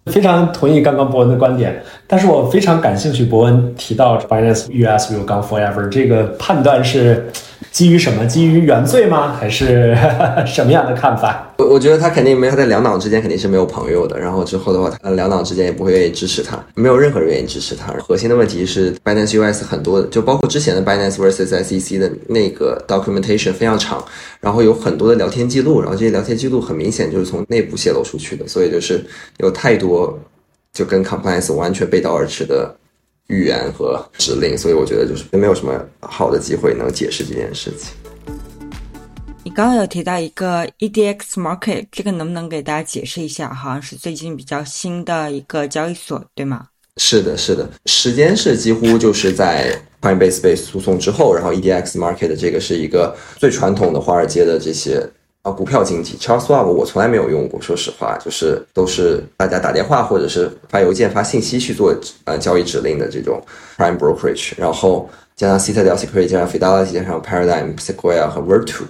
[0.06, 7.30] 非常同意刚刚博文的观点，但是我非常感兴趣博文提到 Binance US will gone forever 这个判断是。
[7.76, 8.26] 基于什么？
[8.26, 9.34] 基于原罪吗？
[9.38, 9.94] 还是
[10.48, 11.54] 什么样的看法？
[11.58, 14.18] 我我觉得他肯定没有，在两党之间肯定是没有朋友的。
[14.18, 17.92] 然后之后的话，他两党之间也不会愿意支持他，没有任何人愿意支持他。
[18.00, 24.02] 核心的问题是，Binance US 很多，就包括之前的 Binance vs SEC 的那个 documentation 非常长，
[24.40, 29.04] 然后有很多的聊天记录，然后这些聊天记录很明显就是从内部泄露出去的，所以就是
[29.40, 30.18] 有太多
[30.72, 32.74] 就跟 compliance 完全背道而驰的。
[33.28, 37.94] 预言和指令，所以我觉得就是没有什么好的机会能解释这件事情。
[39.44, 43.54] 你刚刚有提到一个 EDX Market，这个能不能给大家解释一下？
[43.54, 46.68] 好像是最近比较新的一个交易所，对吗？
[46.98, 55.08] 是的，是的，时间是几乎就是在 Coinbase 被诉讼之后，然后 EDX Market 这个是一个最传统的华尔街的这些。
[55.46, 63.40] 啊，股票经济，Charles Schwab 我从来没有用过，说实话，就是都是大家打电话或者是发邮件、发信息去做呃交易指令的这种
[63.78, 68.86] Prime Brokerage，然后加上 Citadel Security，加上 Fidelity，加上 Paradigm、Sequoia 和 Virtu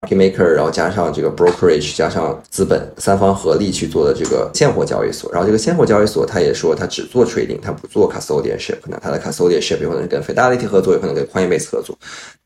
[0.00, 5.30] Market Maker，然后加上这个 Brokerage，加上资本三方合力去做的这个现货交易所。
[5.30, 11.96] 然后这个现货交易所，他也说他只做 trading，他不做 custodianship，那它的 custodianship 有可能跟 Fidelity 合作，有可能跟 Coinbase 合作。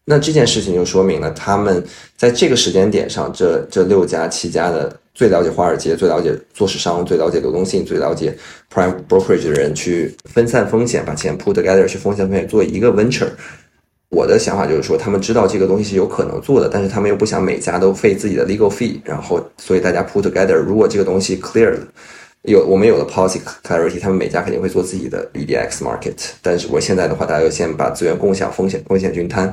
[0.07, 1.83] 那这件事情就说明了，他们
[2.17, 8.37] 在这个时间点上，这这六家、七家的最了解华尔街、最了解做市商、最了解流动性、最了解
[8.71, 13.29] prime brokerage 的人去分散风险，把钱 put together 去风险风险做一个 venture。
[14.11, 20.55] 我的想法就是说，他们知道这个东西是有可能做的，但是他们又不想每家都费自己的 legal fee，然后所以大家 put together。
[20.55, 21.79] 如果这个东西 clear 了，
[22.43, 26.13] 有我们有了 policy clarity，他们每家肯定会做自己的 EDX market。
[26.43, 29.53] 但是我现在的话，大家要先把资源共享，风险风险均摊。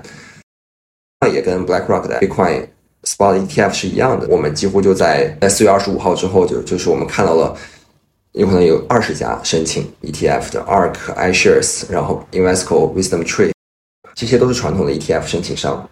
[1.27, 2.65] 也跟 BlackRock 的 Bitcoin
[3.03, 7.55] Spot ETF 是一样的，我们几乎就在在四月二十五号之后，就就是我们看到了，
[8.34, 13.51] 有可能有二十家申请 ETF 的 ARK、iShares，然后 Invesco、Wisdom Tree，
[14.15, 15.88] 这些都是传统的 ETF 申请商。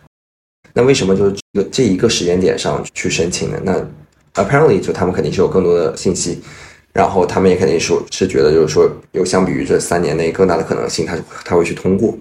[0.73, 3.59] 那为什么就是这个这一个时间点上去申请呢？
[3.63, 6.41] 那 Apparently 就他们肯定是有更多的信息，
[6.93, 12.15] 然后他们也肯定说是觉得就是说有相比于这三年内更大的可能性，他他会去通过。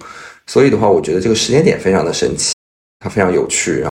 [0.46, 2.52] 所以的话，我觉得这个时间点非常的神奇。
[3.00, 3.90] 它非常有趣，啊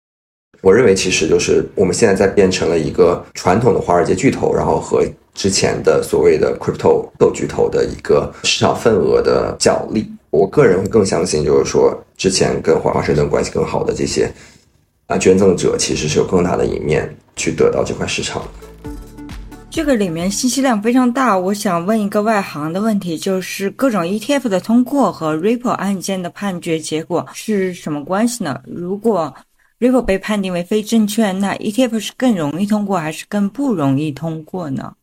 [0.62, 10.12] 我认为其实就是我们现在在变成了一个传统的华尔街巨头，然后和之前的所谓的 crypto 斗巨头的一个市场份额的角力。
[10.32, 14.30] 我个人会更相信，就是说之前跟华盛顿关系更好的这些
[15.08, 18.44] 啊捐赠者，其实是有更大的一面去得到这块市场。
[19.72, 28.60] 这个里面信息量非常大，我想问一个外行的问题，就是各种 ETF 的通过和 Ripple 案件的判决结果是什么关系呢？
[28.66, 29.34] 如果
[29.80, 34.94] Ripple 被判定为非证券，那 ETF 是更容易通过还是更不容易通过呢？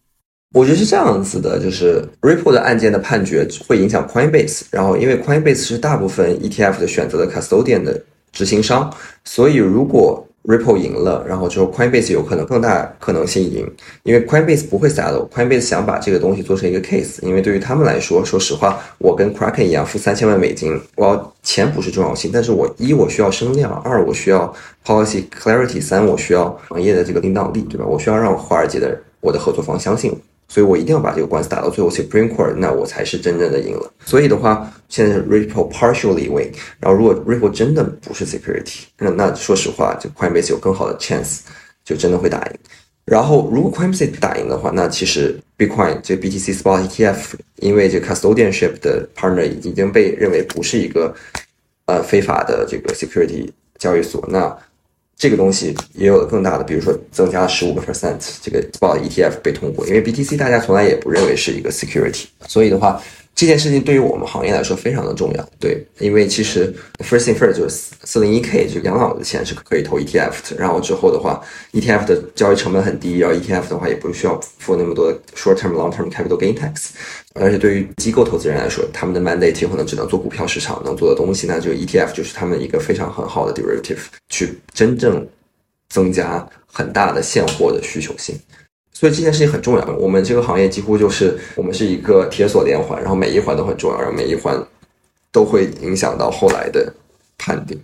[0.52, 8.02] 我觉得是这样子的，就是 Ripple 的案件的判决会影响 Coinbase，然后因为 Coinbase 是大部分 ETF 的选择的 custodian 的
[8.32, 8.92] 执行商，
[9.24, 13.68] 所以如果 Ripple 赢了，然后之后 Coinbase 有可能更大可能性赢，
[14.04, 24.54] 因为 Coinbase 不会 settle，Coinbase 想把这个东西做成一个 case，因为对于他们来说，说实话，我跟 Kraken 一样付三千万美金，我钱不是重要性，但是我一我需要声量，二我需要
[24.84, 27.84] policy clarity，三我需要行业的这个领导力，对吧？
[27.84, 30.18] 我需要让华尔街的我的合作方相信我。
[30.48, 33.92] 所以我一定要把这个官司打到最后 Supreme Court，那我才是真正的赢了。
[34.04, 41.40] 所以的话，现在 Ripple partially win，然后如果 Ripple 真的不是 security，那那说实话，就 Coinbase 有更好的 chance，
[41.84, 42.58] 就真的会打赢。
[43.04, 51.14] 然后如果 Coinbase 打赢的话，那其实 Bitcoin 这 BTC Spot ETF，因为这 custodianship 的 partner 已经被认为不是一个
[51.86, 54.56] 呃非法的这个 security 交易所，那。
[55.16, 63.02] 这个东西也有更大的，比如说增加了十五个 percent，这个报 ETF 被通过，因为 BTC 大家从来也不认为是一个 security，所以的话。
[63.36, 71.38] 这件事情对于我们行业来说非常的重要，对，因为其实 first thing first 就是四零一 k 这个养老的钱是可以投 ETF 的，然后之后的话
[71.74, 76.92] ，ETF 的交易成本很低，然后 ETF 的话也不需要付那么多 short term long term capital gain tax，
[77.34, 83.98] 而且对于机构投资人来说，他们的 mandate 有可能只能做股票市场能做的东西，那这个 ETF 就是他们一个非常很好的 derivative，
[84.30, 85.28] 去真正
[85.90, 88.34] 增加很大的现货的需求性。
[88.98, 89.84] 所以这件事情很重要。
[89.98, 94.58] 我们这个行业几乎就是我们是一个铁锁连环，然后每一环都很重要，然后每一环
[95.30, 96.90] 都会影响到后来的
[97.36, 97.78] 判定。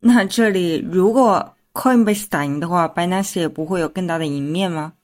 [0.00, 4.94] 那这里如果 Coinbase 打赢的话，Binance 也不会有更大的赢面吗？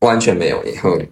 [0.00, 0.62] 完全没有，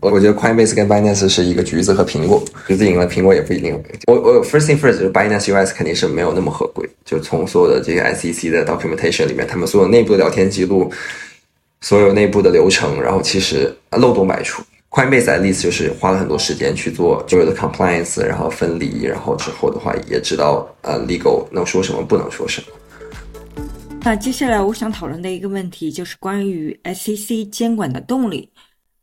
[0.00, 3.82] 我我觉得 Coinbase 跟 Binance 是一个橘子和苹果，橘子赢了，苹果也不一定。
[4.06, 10.92] 我我 first thing first 就是 Binance US 肯定是没有那么合规，就从所有的这些 SEC 的 documentation 里面，他们所有内部的聊天记录，
[11.80, 14.62] 所有内部的流程，然后其实漏洞百出。
[14.90, 22.66] Coinbase at least 就是花了很多时间去做所有的 compliance，然后分离，然后之后的话也知道呃 legal 能说什么，不能说什么。
[24.00, 28.50] 那接下来我想讨论的一个问题就是关于 SEC 监管的动力。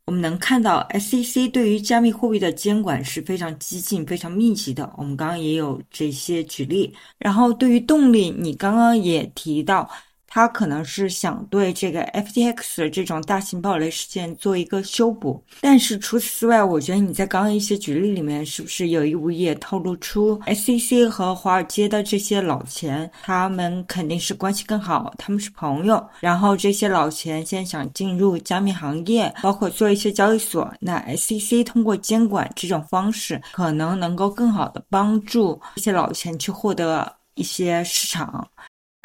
[0.06, 4.88] 我们能看到，SEC 对于加密货币的监管是非常激进、非常密集的。
[4.96, 6.92] 我们刚刚也有这些举例。
[7.18, 9.88] 然后，对于动力，你刚刚也提到。
[10.36, 26.06] 他可能是想对这个 FTX 这种大型暴雷事件做一个修补，但是除此之外，我觉得你在刚刚一些举例里面，是不是有意无意也透露出 SEC 和华尔街的这些老钱，他们肯定是关系更好，他们是朋友。
[26.20, 38.46] 然后这些老钱现在想进入加密行业，包括做一些交易所，那 SEC 通过监管这种方式，可能能够更好的帮助这些老钱去获得一些市场。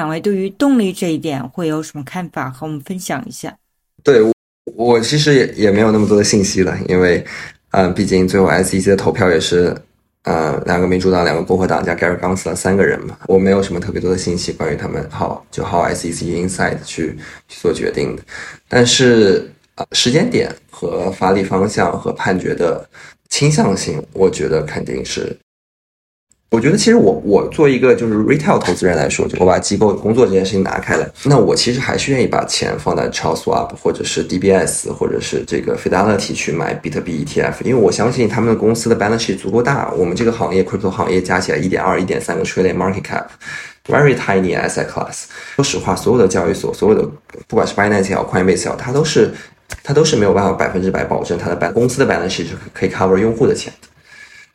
[0.02, 2.50] 两位对于动力这一点会有什么看法？
[2.50, 3.56] 和我们分享一下。
[4.04, 4.20] 对
[4.76, 7.24] 我其实也也没有那么多的信息了，因为，
[7.70, 9.76] 嗯，毕竟最后 SEC 的投票也是，
[10.24, 17.16] 呃，两个民主党、两个共和党加 Gary g a n s 三个人嘛，我没有什么特别多的信息关于他们好就好 SEC inside 去
[17.48, 18.24] 去做决定的。
[18.68, 22.84] 但是啊，时间点和发力方向和判决的
[23.30, 25.38] 倾向性，我觉得肯定是。
[26.52, 39.94] 我觉得其实我我做一个就是 retail 投资人来说，就我把机构工作这件事情拿开了，那我其实还是愿意把钱放在 Charles Schwab 或者是 DBS 或者是这个 Fidelity 去买比特币 ETF，因为我相信他们的公司的 balance 足够大。
[39.94, 45.28] 我们这个行业 crypto 行业加起来一点二、一点三个 trillion market cap，very tiny asset class。
[45.56, 47.10] 说实话，所有的交易所，所有的
[47.48, 49.32] 不管是 Binance 也好，Coinbase 也好，它都是
[49.84, 53.88] 它都是没有办法百分之百保证它的 b 公司的 balance 是可以 cover 用户的钱的。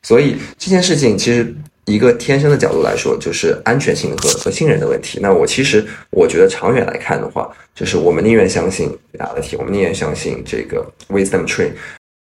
[0.02, 1.56] 所以这件事情其实。
[1.86, 5.20] 一个天生的角度来说，就是安全性和和信任的问题。
[5.22, 11.70] 那我其实我觉得长远来看的话，就是我们宁愿相信 reality，我们宁愿相信这个 wisdom tree，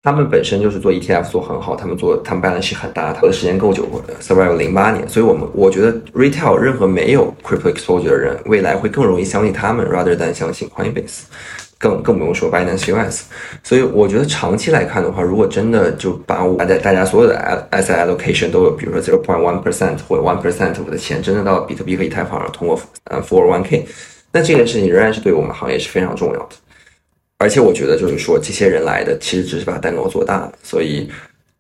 [0.05, 3.85] 他们本身就是做 ETF 做很好，他们做他们 balance 很大，他的时间够久
[4.21, 5.09] ，survive 零八年。
[5.09, 11.23] 所以我们我觉得 retail 任何没有 crypto exposure 的人，未来会更容易相信他们，rather than 相信 Coinbase。
[11.79, 13.22] 更更不用说 Binance US，
[13.62, 23.62] 所以我觉得长期来看的话，如果真的就把我大大家所有的 S S I allocation 都有，比如说 zero point one percent 或者 one percent 我的钱真的到比特币和以太坊上通过呃 four one
[23.62, 23.87] k，
[24.33, 26.57] 那这件事情仍然是对我们行业是非常重要的。
[27.41, 30.51] 而且我觉得就是说，这些人来的其实只是把蛋糕做大。
[30.64, 31.09] 所以，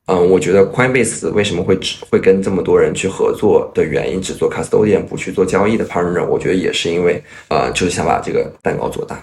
[0.06, 9.22] 嗯，我觉得 Coinbase 为什么会只会跟这么多人去合作的原因，只做 custodian 不去做交易的 partner，我觉得也是因为呃，就是想把这个蛋糕做大。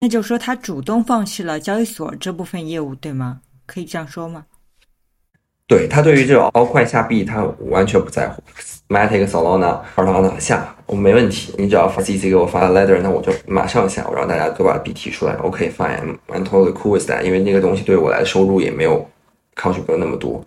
[0.00, 3.40] 那就说，他主动放弃了交易所这部分业务，对吗？
[3.66, 4.46] 可以这样说吗？
[5.66, 8.42] 对他对于这种凹块下币，他完全不在乎。
[8.88, 11.54] Matic、Solana、a r a n a 下，我没问题。
[11.58, 15.34] 你只要发 CC 给我发 letter，那我就马上下，我让大家都把币提出来。
[15.34, 17.22] OK，fine，I'm totally cool with that。
[17.22, 19.08] 因为那个东西对我来收入也没有
[19.54, 20.42] contribute 那么多。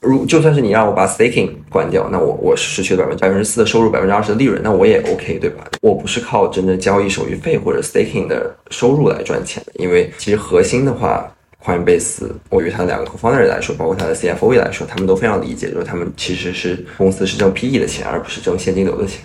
[0.00, 5.64] 如就算是你让我把 staking 关掉，那我我失去了百分之百分之四的收入，百分之二十的利润，那我也 OK，对吧？
[5.82, 11.28] 我不是靠真正交易手续费或者 staking 的收入来赚钱的，因为其实核心的话
[11.64, 19.20] ，Coinbase，我与他两个 co-founder 来说，包括他的 CFO 来说，他们都非常理解，就是他们其实是公司是挣 PE 的钱，而不是挣现金流的钱。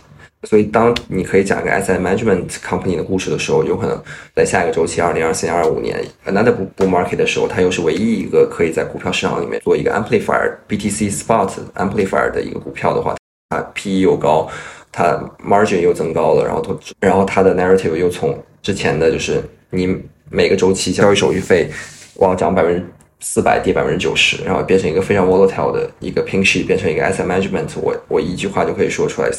[0.46, 3.98] 所以，当你可以讲一个 asset management company 的故事的时候，有可能
[4.36, 13.16] 在下一个周期，二零二四年、二五年，another bull market 的时候，它又是唯一一个可以在股票市场里面做一个 amplifier BTC spot amplifier 的一个股票的话，
[13.50, 14.50] 它 PE 又高，
[14.92, 19.98] 它 margin 又增高了，然后投，然后它的 narrative 又从之前的就是你
[20.30, 21.70] 每个周期交易手续费
[22.16, 22.86] 往涨百分之
[23.22, 29.30] 四百，跌百分之九十，然后变成一个非常 volatile 的一个 pinky 变成一个 asset management，我我一句话就可以说出来。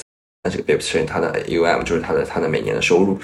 [0.44, 3.16] 那这个 Bipstream 它的 UM 就是它的它的每年的收入，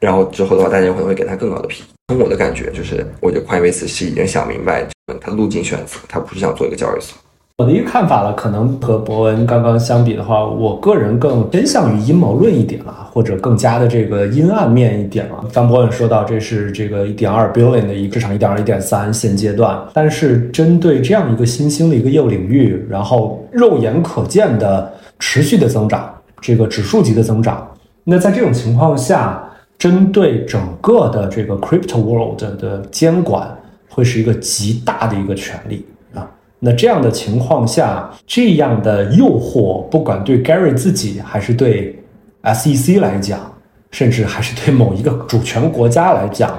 [0.00, 1.84] 然后之后的话，大家可能会给它更高的 P。
[2.08, 4.84] 从我的感觉就是，我觉得 Coinbase 是已经想明白
[5.20, 7.16] 它路径选择，它不是想做一个交易所。
[7.58, 15.44] 我的一个看法了，可能和博文刚刚相比的话，我个人更偏向于阴谋论一点了，或者更加的这个阴暗面一点了。
[15.52, 26.14] 当博文说到这是这个一点二 billion 的一个市场，一点二、一点三现阶段，但是针对这样一个新兴的一个业务领域，然后肉眼可见的持续的增长。
[26.40, 27.66] 这个指数级的增长，
[28.04, 29.42] 那在这种情况下，
[29.78, 33.48] 针对整个的这个 crypto world 的监管
[33.88, 35.84] 会是一个极大的一个权利
[36.14, 36.28] 啊。
[36.58, 41.98] 那这样的情况下，这样的诱惑，不管对 Gary 自己还是对
[42.42, 43.40] SEC 来讲，
[43.90, 46.58] 甚至还是对某一个主权国家来讲，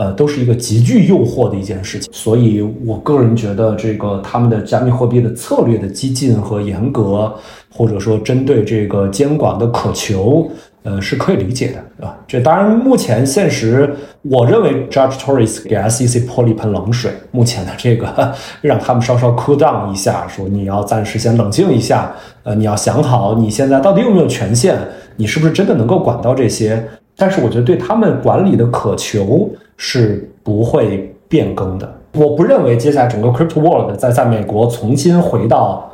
[0.00, 2.10] 呃，都是一个极具诱惑的一件事情。
[2.10, 7.30] 所以我个人觉得，这个他们的加密货币的策略的激进和严格，
[7.70, 10.50] 或者说针对这个监管的渴求。
[10.82, 12.18] 呃，是可以理解的，对吧？
[12.26, 17.12] 这当然，目前现实，我认为 Judge Torres 给 SEC 泼了一盆冷水。
[17.32, 18.32] 目前的这个，
[18.62, 22.10] 让他们稍稍 cool down 一下，说你要暂时先冷静一下，
[22.44, 24.74] 呃，你要想好你现在到底有没有权限，
[25.16, 26.82] 你是不是真的能够管到这些？
[27.14, 29.50] 但是我觉得对他们管理的渴求
[29.82, 31.90] 是不会变更的。
[32.12, 35.86] 我不认为接下来整个 crypto world 在在美国重新回到。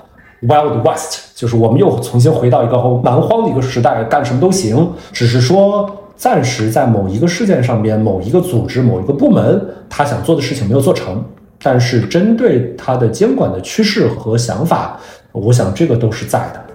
[0.42, 4.92] Wild West 就是我们又重新回到一个蛮荒的一个时代，干什么都行。
[5.10, 11.24] 只是说暂时在某一个事件上边、某一个组织、某一个部门，他想做的事情没有做成。
[11.62, 15.00] 但是针对他的监管的趋势和想法，
[15.32, 16.65] 我想这个都是在的。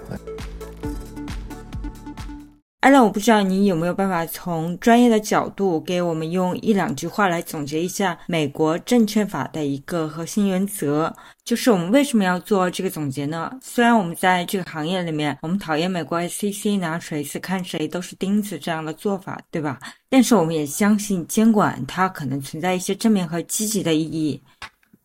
[2.82, 11.16] 艾伦，我不知道你有没有办法从专业的角度给我们用一两句话来总结一下美国证券法的一个核心原则。
[11.46, 13.52] 就是我们为什么要做这个总结呢？
[13.62, 19.80] 虽然我们在这个行业里面，我们讨厌美国 SEC 拿锤子看谁都是钉子这样的做法，对吧？
[20.10, 24.42] 但是我们也相信监管它可能存在一些正面和积极的意义。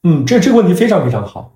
[0.03, 1.55] 嗯，这这个问题非常非常好。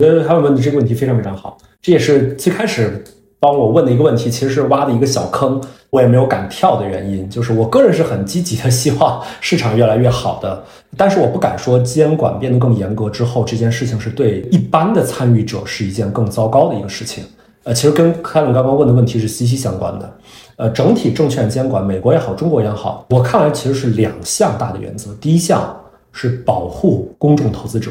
[0.00, 3.04] 呃，还有问的这个问题非常非常好，这也是最开始。
[3.38, 5.60] 帮我问的一个问题，其实是挖的一个小坑，
[5.90, 10.64] 我也没有敢跳的原因，就是我个人是很积极的，希望市场越来越好的，
[10.96, 17.24] 但是我不敢说监管变得更严格之后，这件事情是对一般的参与者是一件更糟糕的一个事情。
[17.64, 20.18] 呃，其实跟凯伦刚刚问的问题是息息相关的。
[20.56, 25.12] 呃，整体证券监管，美国也好，中国也好，我看来其实是两项大的原则。
[25.20, 25.78] 第一项
[26.12, 27.90] 是保护公众投资者，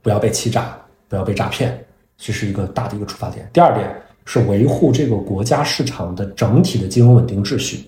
[0.00, 0.76] 不要被欺诈，
[1.08, 1.76] 不要被诈骗，
[2.16, 3.48] 这是一个大的一个出发点。
[3.52, 3.90] 第二点。
[4.26, 7.84] 是维护这个国家市场的整体的金融稳定秩序，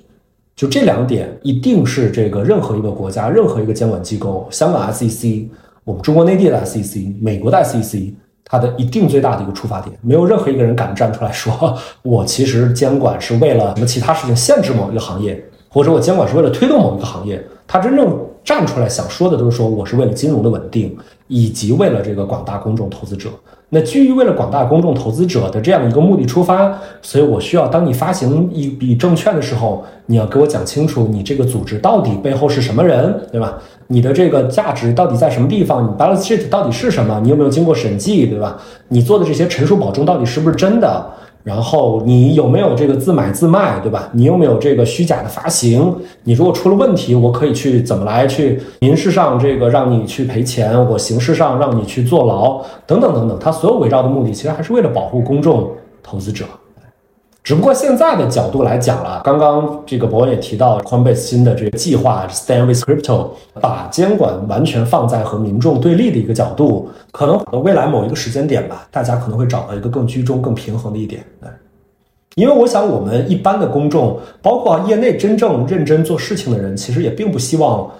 [0.57, 5.47] 就这两点一定是这个任何一个国家、任何一个监管机构，香港 SEC、
[5.85, 8.15] 我们中国内地的 SEC、美国的 SEC，
[8.45, 23.29] 它的一定最大的一个出发点，没有任何一个人敢站出来说，我其实监管是为了什么其他事情限制某一个行业，或者我监管是为了推动某一个行业，他真正站出来想说的都是说，我是为了金融的稳定，以及为了这个广大公众投资者。
[23.71, 33.59] 那基于为了广大公众投资者的这样一个目的出发，所以我需要当你发行一笔证券的时候，你要给我讲清楚你这个组织到底背后是什么人，对吧？
[33.89, 35.85] 你的这个价值到底在什么地方？
[35.85, 37.21] 你 balance sheet 到底是什么？
[37.23, 38.57] 你有没有经过审计，对吧？
[38.89, 41.07] 你做的这些陈述保证到底是不是真的？
[41.45, 44.11] 然后你有没有这个自买自卖，对吧？
[44.13, 45.95] 你有没有这个虚假的发行？
[46.25, 53.39] 你如果出了问题，我可以去怎么来去民事上这个让你去赔钱，我刑事上让你去坐牢，等等等等。
[53.39, 55.71] 它所有围绕的目的，其实还是为了保护公众
[56.03, 56.45] 投资者。
[57.49, 71.25] 只不过现在的角度来讲了，刚刚这个博文也提到，Coinbase 新的这个计划 Stand with Crypto，把监管完全放在和民众对立的一个角度，可能未来某一个时间点吧，大家可能会找到一个更居中、更平衡的一点。
[71.41, 71.49] 对，
[72.35, 77.91] 因为我想我们一般的公众，包括业内真正认真做事情的人，其实也并不希望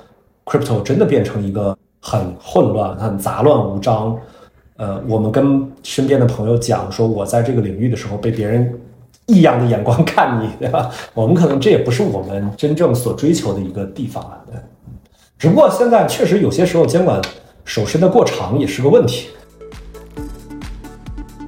[0.45, 4.15] Crypto 真的变成一个很混乱、很杂乱无章。
[4.77, 8.79] 呃，我们跟身边的朋友讲说，我在这个领域的时候被别人。
[9.29, 10.91] 异样的眼光看你，对吧？
[11.15, 14.43] 我们可能这也不是我们真正所追求的一个地方啊。
[15.39, 17.23] 只不过现在确实有些时候监管
[17.65, 19.29] 手伸的过长也是个问题。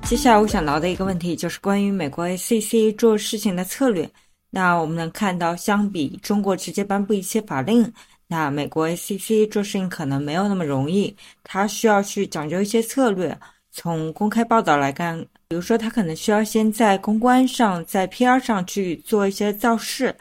[0.05, 4.09] 接下来我想聊的一个问题就是关于美国 ACC 做事情的策略。
[4.51, 7.93] 那我们能看到，相比中国直接颁布一些法令，
[8.27, 13.39] 那美国 ACC 做事情可能没有那么容易，它需要去讲究一些策略。
[13.83, 15.19] 从公开报道来看。
[15.49, 20.15] 比如说，他可能需要先在公关上、在 PR 上去做一些造势，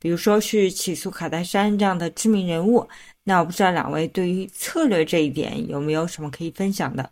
[0.00, 2.88] 比如说去起诉卡戴珊这样的知名人物。
[3.24, 7.10] 那我不知道两位对于策略这一点有没有什么可以分享的？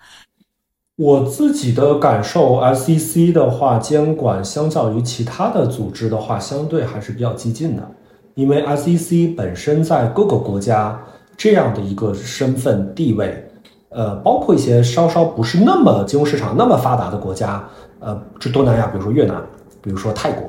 [0.97, 7.95] 我自己的感受，SEC 的话监管相较于其他的组织的话，相对还是比较激进的，
[8.35, 10.99] 因为 SEC 本身在各个国家
[11.37, 13.47] 这样的一个身份地位。
[13.95, 17.63] 呃，包括一些稍稍不是那么金融市场那么发达的国家，
[18.01, 19.37] 呃，这东南亚，比如说越南，
[19.83, 20.49] 比如说泰国，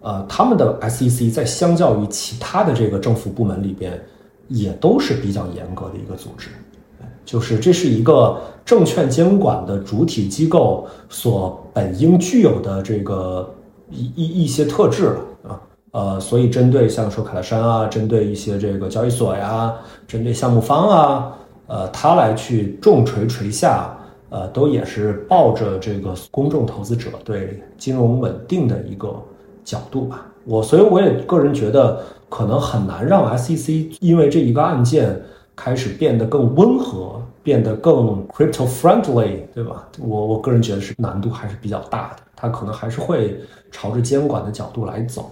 [0.00, 4.00] 呃，他们的 SEC 在相较于其他的这个政府部门里边，
[4.48, 6.48] 也都是比较严格的一个组织，
[7.26, 13.54] 就是这是一个证券监管的主体机构所本应具有的这个
[13.90, 15.60] 一一一些特质了啊，
[15.90, 19.74] 呃，所以针对像说卡戴珊啊，针对一些这个交易所呀，
[20.06, 21.34] 针对项目方啊。
[21.68, 23.96] 呃，他来去重锤锤下，
[24.30, 29.14] 呃，都也是抱着这个公众投资者对金融稳定的一个
[29.62, 30.26] 角度吧。
[30.44, 35.20] 我所以我也个人觉得，可能很难让 SEC 因为这一个案件
[35.54, 39.86] 开始变得更温和，变得更 crypto friendly，对吧？
[40.00, 43.38] 我我个人觉得是难度还是比较大的，它可能还是会
[43.70, 45.30] 朝着监管的角度来走。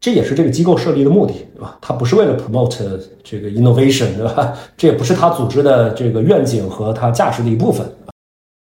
[0.00, 1.76] 这也是这个机构设立的目的，对吧？
[1.80, 2.76] 它不是为了 promote
[3.22, 4.56] 这个 innovation，对吧？
[4.76, 7.86] 这也不是它组织的这个愿景和它价值的一部分。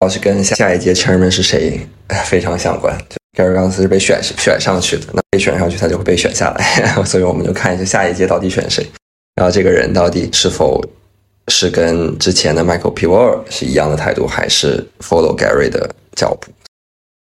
[0.00, 1.80] 要是跟下一届 chairman 是谁
[2.24, 2.96] 非常相关。
[3.36, 6.86] 盖尔·冈斯是被选选上去的，那被选上去，他就会被选下来。
[7.04, 8.86] 所以我们就看一下下一届到底选谁，
[9.36, 10.82] 然后这个人到底是否
[11.48, 13.06] 是跟之前的 Michael P.
[13.06, 16.52] Wall 是一样的态度，还是 follow Gary 的脚步。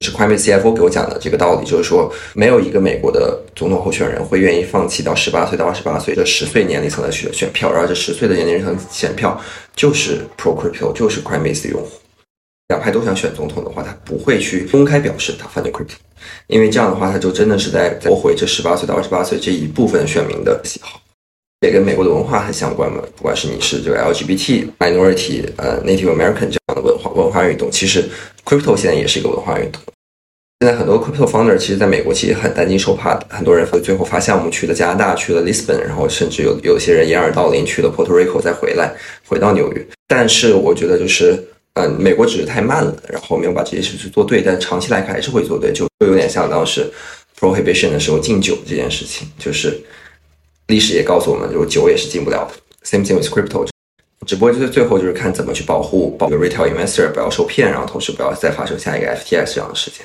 [0.00, 9.40] 是 Coinbase CFO 给我讲的这个道理，就是说，没有一个美国的总统候选人会愿意放弃到十八岁到二十八岁这十岁年龄层的选选票，然后这十岁的年龄层选票
[9.74, 11.88] 就是 Pro Crypto，就是 Coinbase 的用户。
[12.68, 15.94] 两派都想选总统的话，他不会去公开表示他反对 crypto，
[16.48, 21.00] 因为这样的话，他就真的是在驳回这十八岁到二十八岁这一部分选民的喜好，
[21.60, 23.02] 也跟美国的文化很相关嘛。
[23.16, 28.04] 不管是你是这个 LGBT minority，呃 Native American 这样的文化文化运动，其实
[28.44, 29.80] crypto 现在也是一个文化运动。
[30.60, 38.94] 现在很多 crypto founder 其实在美国其实很担惊受怕的，很多人最后发项目去了加拿大，去了 Lisbon，然后甚至有有些人掩耳盗铃去了 Puerto Rico 再回来，
[39.26, 39.86] 回到纽约。
[40.08, 41.42] 但是我觉得就是。
[41.78, 46.90] 嗯，美国只是太慢了，然后没有把这些事去做对，但长期来看还是会做对，就就有点像当时
[47.38, 49.78] prohibition 的时候禁酒这件事情，就是
[50.68, 52.54] 历史也告诉我们，就是酒也是进不了的。
[52.84, 53.68] Same thing with crypto，
[54.26, 60.04] 只不过就是最后就是看怎么去保护保个 retail investor 不要受骗，然后同时不要再发生下一个 FTX 这样的事件。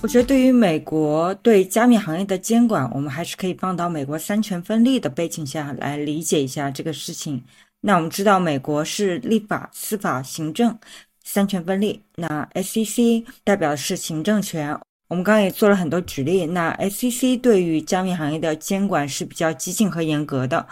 [0.00, 7.42] 我觉得对于美国对加密行业的监管，我们还是可以放到美国三权分立的背景下来理解一下这个事情。
[7.80, 10.78] 那我们知道，美国是立法、司法、行政
[11.24, 12.00] 三权分立。
[12.14, 14.78] 那 SEC 代表的是行政权。
[15.08, 16.46] 我们刚刚也做了很多举例。
[16.46, 20.66] 那 SEC 对于加密行业的监管是比较激进和严格的。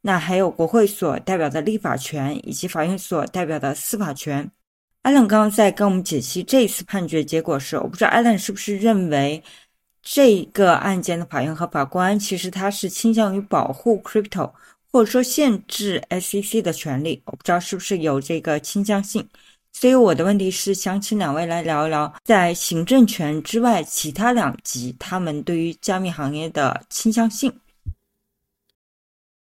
[0.00, 4.50] 那还有国会所代表的立法权，以及法院所代表的司法权。
[5.02, 9.42] 艾伦刚刚在跟我们解析这一次判决结果时，我不知道艾伦是不是认为
[10.02, 14.50] 这个案件的法院和法官其实他是倾向于保护 crypto。
[14.92, 19.24] 或者说限制 SEC 的权利，我不知道是不是有这个倾向性。
[19.72, 27.50] 所以我的问题是，想请两位来聊一聊，在行政权之外，其他两级他们对于加密行业的倾向性。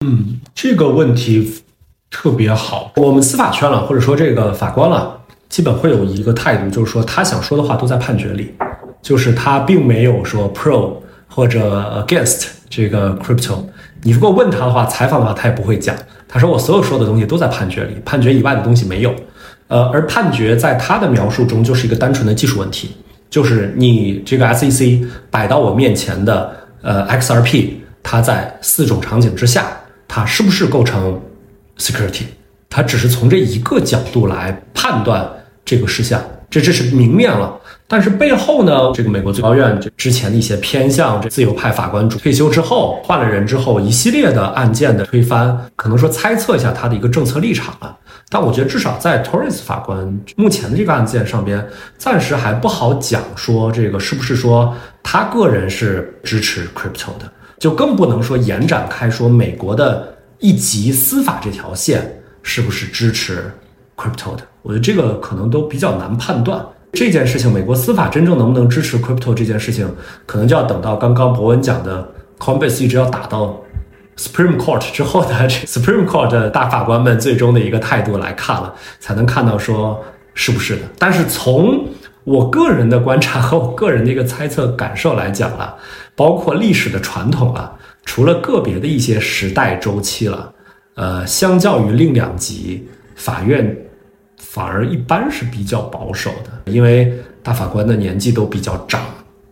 [0.04, 1.62] 嗯，这个问题
[2.10, 2.92] 特别好。
[2.96, 8.52] 我们司法圈了，或者说这个法官了，基本会有一个态度，就是说他想说的话都在判决里，
[9.00, 10.96] 就是他并没有说 pro
[11.28, 13.64] 或者 against 这个 crypto。
[14.02, 15.96] 你如果问他的话，采访的话，他也不会讲。
[16.26, 19.14] 他说我所有说的东西都在判决里，判决以外的东西没有。
[19.68, 22.90] 呃，而判决在他的描述中就是一个单纯的技术问题，
[23.28, 27.70] 就是你这个 SEC 摆到我面前的呃 XRP，
[28.02, 31.20] 它在四种场景之下，它是不是构成
[31.78, 32.22] security？
[32.68, 35.28] 它只是从这一个角度来判断
[35.64, 37.52] 这个事项，这这是明面了。
[37.88, 47.96] 但是背后呢，这个美国最高院这之前的一些偏向这自由派法官主退休之后换了人之后，一系列的案件的推翻，可能说猜测一下他的一个政策立场了。
[48.28, 51.64] 但我觉得至少在 Torres 法官目前的这个案件上边，
[51.96, 63.50] 暂时还不好讲说这个是不是说他个人是支持 crypto 的，就更不能说延展开说美国的一级司法这条线是不是支持
[63.96, 64.42] crypto 的。
[64.62, 66.64] 我觉得这个可能都比较难判断。
[66.92, 69.88] 这件事情，美国司法真正能不能支持 crypto 这件事情，
[70.24, 72.08] 可能就要等到刚刚博文讲的
[72.38, 73.60] Coinbase 一直要打到
[74.16, 80.02] Supreme Court 之后的 这 Supreme Court 的大法官们最终的一个态度来看了，才能看到说
[80.34, 80.82] 是不是的。
[80.98, 81.86] 但是从
[82.24, 85.76] 我个人的观察和我个人的一个猜测感受来讲了，
[86.14, 87.72] 包括历史的传统了，
[88.04, 90.52] 除了个别的一些时代周期了，
[90.94, 93.76] 呃，相较于另两级法院。
[94.38, 97.12] 反而一般是比较保守的，因为
[97.42, 99.00] 大法官的年纪都比较长，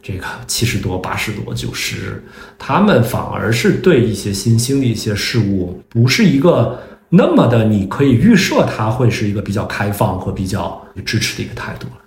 [0.04, 2.22] 这个七十多、八十多、九十，
[2.58, 6.78] 他们反而是对一些新兴的一些事物，不是一个
[7.08, 12.02] 那么的，你可以预设他会是一个比较开放和比较支持的一个态度了。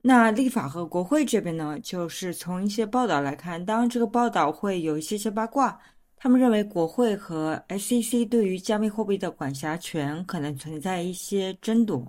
[0.00, 5.78] 那立法和国会这边呢，就是从一些报道来看，当然这个报道会有一些些八卦。
[6.16, 12.02] 他们认为，国会和 SEC 对于加密货币的管辖权可能存在一些争夺。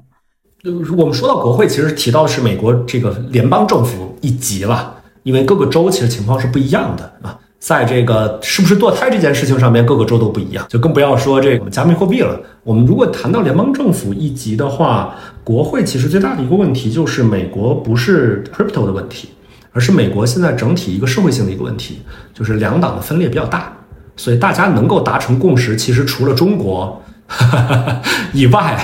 [0.64, 4.94] 呃我们说到国会，其实提到的是美国这个联邦政府一级了，
[5.24, 7.40] 因为各个州其实情况是不一样的啊。
[7.60, 12.38] 在这个是不是堕胎这件事情上面，各个州都不一样，就更不要说这个加密货币了。
[12.64, 19.30] 我们如果谈到联邦政府一级的话，国会其实最大的一个问题就是美国不是 crypto 的问题，
[19.72, 22.00] 而是美国现在整体一个社会性的一个问题，
[22.34, 23.72] 就是两党的分裂比较大，
[24.18, 27.02] 所以大家能够达成共识，其实除了中国。
[28.34, 28.76] 以外，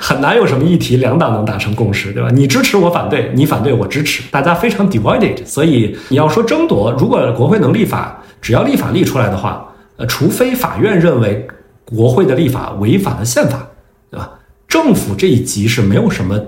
[0.00, 2.28] 很难有什么议题两党能达成共识，对吧？
[2.32, 5.44] 你支持我反对，你反对我支持，大家非常 divided。
[5.46, 9.66] 所以你要说争夺，如果国会能立法，只要立法立出来的话，
[9.96, 11.46] 呃，除非法院认为
[11.84, 13.66] 国会的立法违反了宪法，
[14.10, 14.30] 对吧？
[14.66, 16.40] 政府这一级是没有什么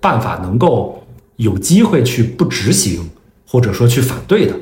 [0.00, 1.04] 办法能够
[1.36, 3.10] 有机会去不执行，
[3.46, 4.54] 或者说去反对的。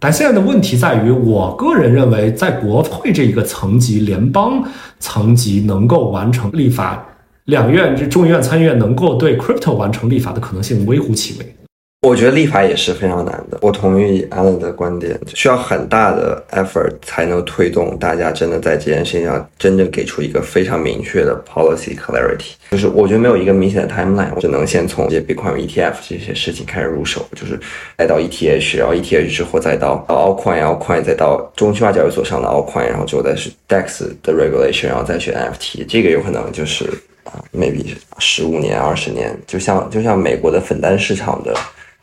[0.00, 4.62] 但现在的问题在于，我个人认为，在国会这一个层级、联邦
[5.00, 7.04] 层级能够完成立法，
[7.46, 11.57] 两院这众议院、参议院能够对 crypto 完成立法的可能性微乎其微。
[12.02, 13.58] 我觉得立法也是非常难的。
[13.60, 22.52] 我同意 Alan 的观点，需要很大的 effort 才能推动大家真的在这件事情上真正给出一个非常明确的 policy clarity。
[22.70, 27.58] 就是我觉得没有一个明显的 timeline，我只能先从这些 Bitcoin ETF 这些事情开始入手，就是
[27.96, 35.84] 再到 ETH，然后 ETH 之后再到 Altcoin，Altcoin 再到中心化交易所上的 Altcoin，然后之后再是 DEX 的 regulation，然后再去 F T。
[35.88, 36.84] 这个有可能就是
[37.24, 37.84] 啊，maybe
[38.20, 41.52] 十五年、二十年，就像就像美国的粉单市场的。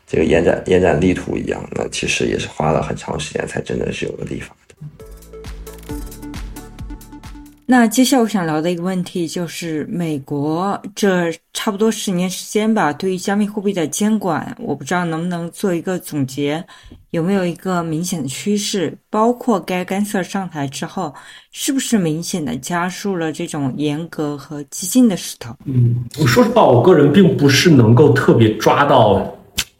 [0.06, 4.76] 这个延展延展力图一样，那其实也是花了很长时间才真的是有个立法的。
[7.68, 16.64] 那接下来我想聊的一个问题就是，美国这差不多十年时间吧，对于加密货币的监管，我不知道能不能做一个总结，
[17.10, 18.96] 有没有一个明显的趋势？
[19.10, 21.12] 包括该干涉上台之后，
[21.50, 25.52] 是不是明显的加速了这种严格和激进的势头？
[25.64, 29.28] 嗯，我说实话，我个人并不是能够特别抓到。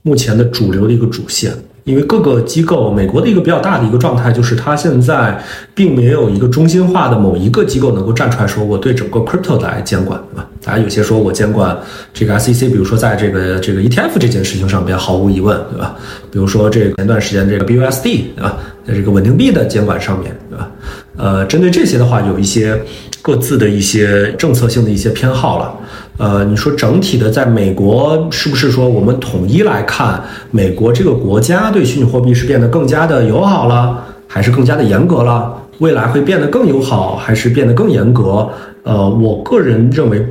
[0.06, 1.52] 目前的主流的一个主线，
[1.82, 5.36] 因为各个机构，美国的一个比较大的一个状态就是，它现在
[5.74, 10.48] 并没有一个中心化的某一个机构能够站出来说，我对整个 crypto 来监管，对吧？
[10.64, 11.76] 大家有些说我监管
[12.14, 15.96] 这个 SEC，比如说在这个这个 ETF 这件事情上边，毫无疑问，对吧？
[16.30, 18.02] 比如说这个前段时间这个 BUSD，
[18.36, 18.58] 对吧？
[18.86, 20.70] 在这个稳定币的监管上面，对吧？
[21.16, 22.80] 呃，针对这些的话，有一些
[23.22, 25.74] 各自的一些政策性的一些偏好了。
[26.18, 35.54] 呃，你说整体的，在美国是不是说我们统一来看，美国这个国家对虚拟货币是变得更加的友好了，还是更加的严格了？
[35.78, 38.48] 未来会变得更友好，还是变得更严格？
[38.82, 40.26] 呃，我个人认为，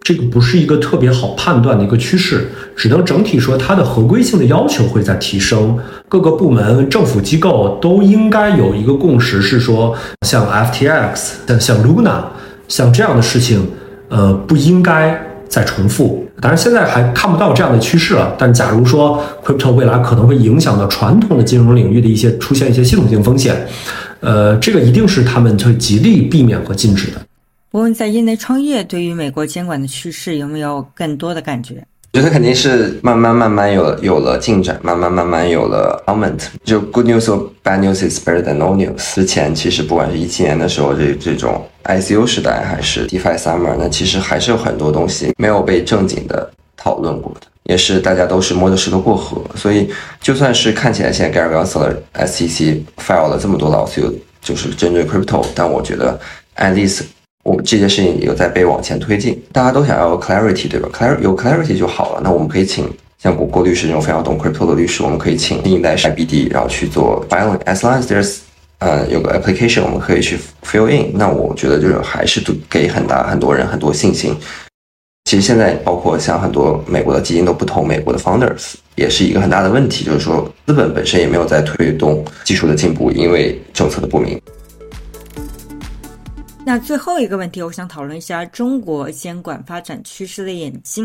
[0.00, 12.22] 这个不是一个特别好判断的一个趋势，只能整体说它的合规性的要求会在提升，各个部门、政府机构都应该有一个共识，是说像 FTX、像像 Luna、
[12.68, 13.68] 像这样的事情。
[14.10, 16.26] 呃，不应该再重复。
[16.40, 18.34] 当然，现在还看不到这样的趋势了。
[18.38, 23.66] 但假如说 crypto 未来可能会影响到传统的金融领域的一些出现一些系统性风险，
[24.20, 27.20] 呃，这个一定是他们会极力避免和禁止的。
[27.70, 31.84] 我问在业内创业，对于美国监管的趋势有没有更多的感觉？
[32.12, 36.40] 我觉得肯定是慢慢慢慢有有了进展，慢慢慢慢有了 moment。
[36.64, 39.14] 就 good news or bad news is better than no news。
[39.14, 49.40] 之前其实不管是一七年的时候，这这种 I C U 时代，还是 DeFi Summer，那其实还是有很多东西没有被正经的讨论过的，也是大家都是摸着石头过河。
[49.54, 49.88] 所以
[50.20, 56.18] 就算是看起来现在 Gary Gensler SEC file 了这么多 lawsuit，就是针对 crypto，但我觉得
[56.56, 57.02] at least。
[57.42, 62.20] 我们这件事情有在被往前推进，大家都想要 clarity，对吧？clarity 有 clarity 就好了。
[62.22, 62.86] 那我们可以请
[63.18, 67.58] 像郭郭律师这种非常懂 crypto 的律师，我们可以请新一代 IBD，然后去做 filing。
[67.60, 68.38] As long as there's
[68.78, 71.12] 呃有个 application，我们可以去 fill in。
[71.14, 74.36] 那我觉得就是还是给很大很多人很多信心。
[75.24, 84.40] 其实现在包括像很多美国的基金都不投美国的 founders，也是一个很大的问题，就是说资本本身也没有在推动技术的进步，因为政策的不明。
[86.62, 91.04] 那最后一个问题，我想讨论一下中国监管发展趋势的演进。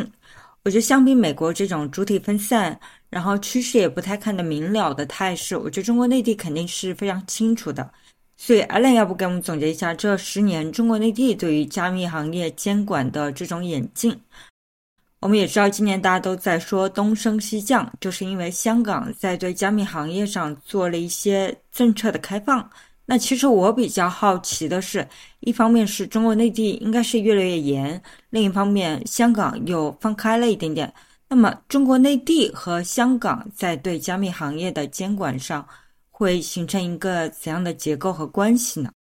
[0.63, 2.77] 我觉得相比美国这种主体分散，
[3.09, 7.89] 然后趋势也不太看得明了的态势，我觉得中国内地肯定是非常清楚的。
[8.37, 14.15] 所以，Allen 要不给我们总结一下这十年中国内地对于加密行业监管的这种演进？
[15.21, 22.69] 我们也知道，今年大家都在说东升西降，就是因为香港在对加密行业上做了一些政策的开放。
[23.07, 25.07] 那其实我比较好奇的是，
[25.41, 28.01] 一方面是中国内地应该是越来越严，
[28.31, 30.91] 另一方面香港又放开了一点点。
[31.27, 35.67] 那么中国内地和香港在对加密行业的监管上，
[36.09, 38.91] 会形成一个怎样的结构和关系呢？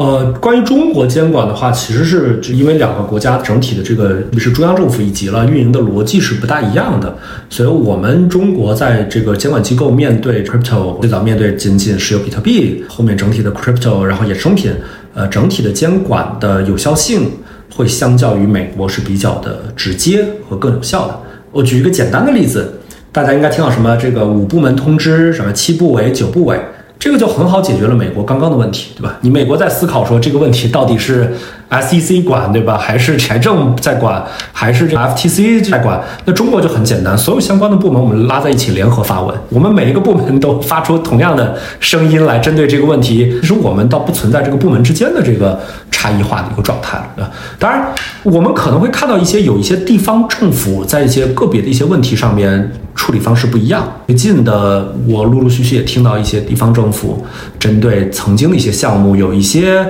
[0.00, 7.14] 呃，关于中国监管的话，其实是因为两个国家整体的这个是中央政府以及了运营的逻辑是不大一样的，
[7.50, 14.72] 所以我们中国在这个监管机构面对 crypto 最早面对仅仅是有比特币，后面整体的 crypto 然后衍生品，
[15.12, 17.30] 呃，整体的监管的有效性
[17.76, 21.20] 会相较于美国是比较的直接和更有效的。
[21.52, 22.72] 我举一个简单的例子。
[23.12, 26.56] 大家应该听到什么这个五部门通知，什么七部委、九部委。
[27.00, 29.18] 这个就很好解决了美国刚刚的问题，对吧？
[29.22, 31.34] 你美国在思考说这个问题到底是
[31.70, 32.76] SEC 管，对吧？
[32.76, 36.00] 还是财政在管，还是这 FTC 在管？
[36.24, 43.38] 那中国就很简单，所有相关的部门我们拉在一起联合发文，我们每一个部门都发出同样的声音来针对这个问题。
[43.40, 45.58] 其实我们倒不存在这个部门之间的这个
[45.90, 47.94] 差异化的一个状态了，当然，
[48.24, 52.70] 我们可能会看到一些有一些地方政府在一些个别的一些问题上面。
[52.96, 53.90] 处理方式不一样。
[54.08, 57.24] 最近的，我陆陆续续也听到一些地方政府
[57.58, 59.86] 针对曾经的一些项目有一些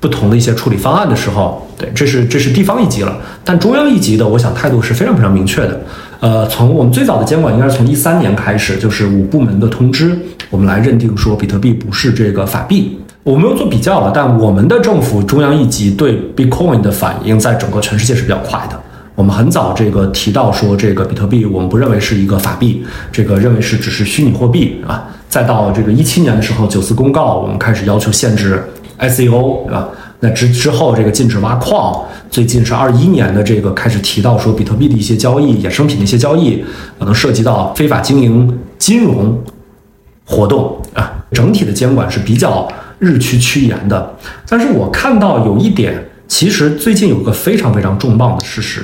[0.00, 3.16] 不同的一些处理方案的时候，对，这是这是地方一级了。
[3.44, 5.80] 但中央一级的，我想态度是非常非常明确的。
[6.20, 12.98] 呃，从我们最早的监管应该是从一三年开始，就是五部门的通知，我们来认定说比特币不是这个法币。
[13.22, 18.80] 我没有做比较了，但我们的政府中央一级对 Bitcoin 的反应，在整个全世界是比较快的。
[19.14, 22.82] 我们很早这个提到说，这个比特币我们不认为是一个法币，
[23.12, 25.06] 这个认为是只是虚拟货币啊。
[25.28, 28.64] 再到这个一七年的时候，九四公告，我们开始要求限制
[29.00, 29.88] ICO，对吧？
[30.20, 36.62] 那之之后这个禁止挖矿，最近是二一年的这个开始提到说，比特币的一些交易、衍生品的一些交易
[36.98, 39.42] 可能涉及到非法经营金融
[40.26, 41.24] 活动啊。
[41.32, 44.14] 整体的监管是比较日趋趋严的，
[44.48, 48.82] 但是我看到有一点，其实最近有个非常非常重磅的事实。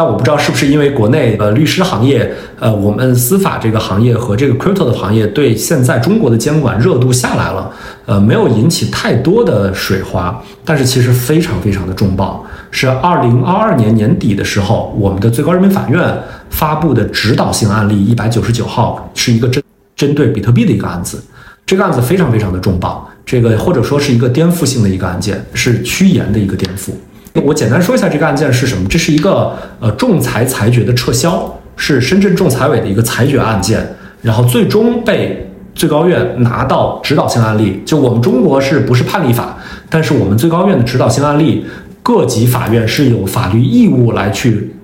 [0.00, 7.70] 但我不知道是不是因为国内呃律师行业，呃我们司法这个行业和这个 crypto 的行业对现在中国的监管热度下来了，
[8.06, 12.40] 呃没有引起太多的水花，但是其实非常非常的重磅，
[12.70, 19.62] 是二零二二年年底的时候，我们的最高人民法院发布的指导性案例一百九十九号，是一个针
[19.94, 21.22] 针对比特币的一个案子，
[21.66, 26.92] 这个案子非常非常的重磅，这个或者说是一个颠覆性的一个案件，是趋严的一个颠覆。
[27.44, 28.86] 我简单说一下这个案件是什么。
[28.88, 33.86] 这是一个呃仲裁裁决的撤销，是深圳仲裁委的一个裁决案件，
[34.22, 37.82] 然后最终被最高院拿到指导性案例。
[37.86, 39.56] 就我们中国是不是判例法？
[39.88, 41.64] 但是我们最高院的指导性案例，
[42.02, 44.74] 各级法院是有法律义务来去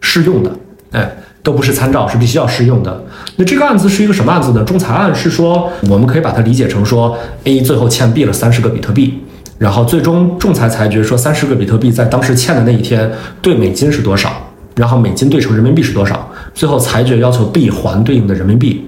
[0.00, 0.50] 适用的。
[0.92, 3.04] 哎，都不是参照，是必须要适用的。
[3.34, 4.62] 那这个案子是一个什么案子呢？
[4.62, 9.23] 仲裁案是说，我们可以把它理解成说，A 最后欠 B 了三十个比特币。
[9.58, 14.30] 然后最终仲裁裁决说，三十个比特币在当时欠的那一天兑美金是多少，
[14.74, 16.28] 然后美金兑成人民币是多少。
[16.52, 18.84] 最后裁决要求 B 还对应的人民币。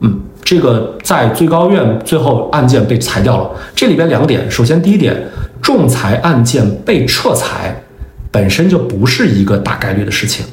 [0.00, 3.50] 嗯，这个在最高院最后案件被裁掉了。
[3.74, 5.16] 这里边两点，首先第一点，
[5.60, 7.82] 仲裁案件被撤裁
[8.30, 10.44] 本身就不是一个大概率的事情。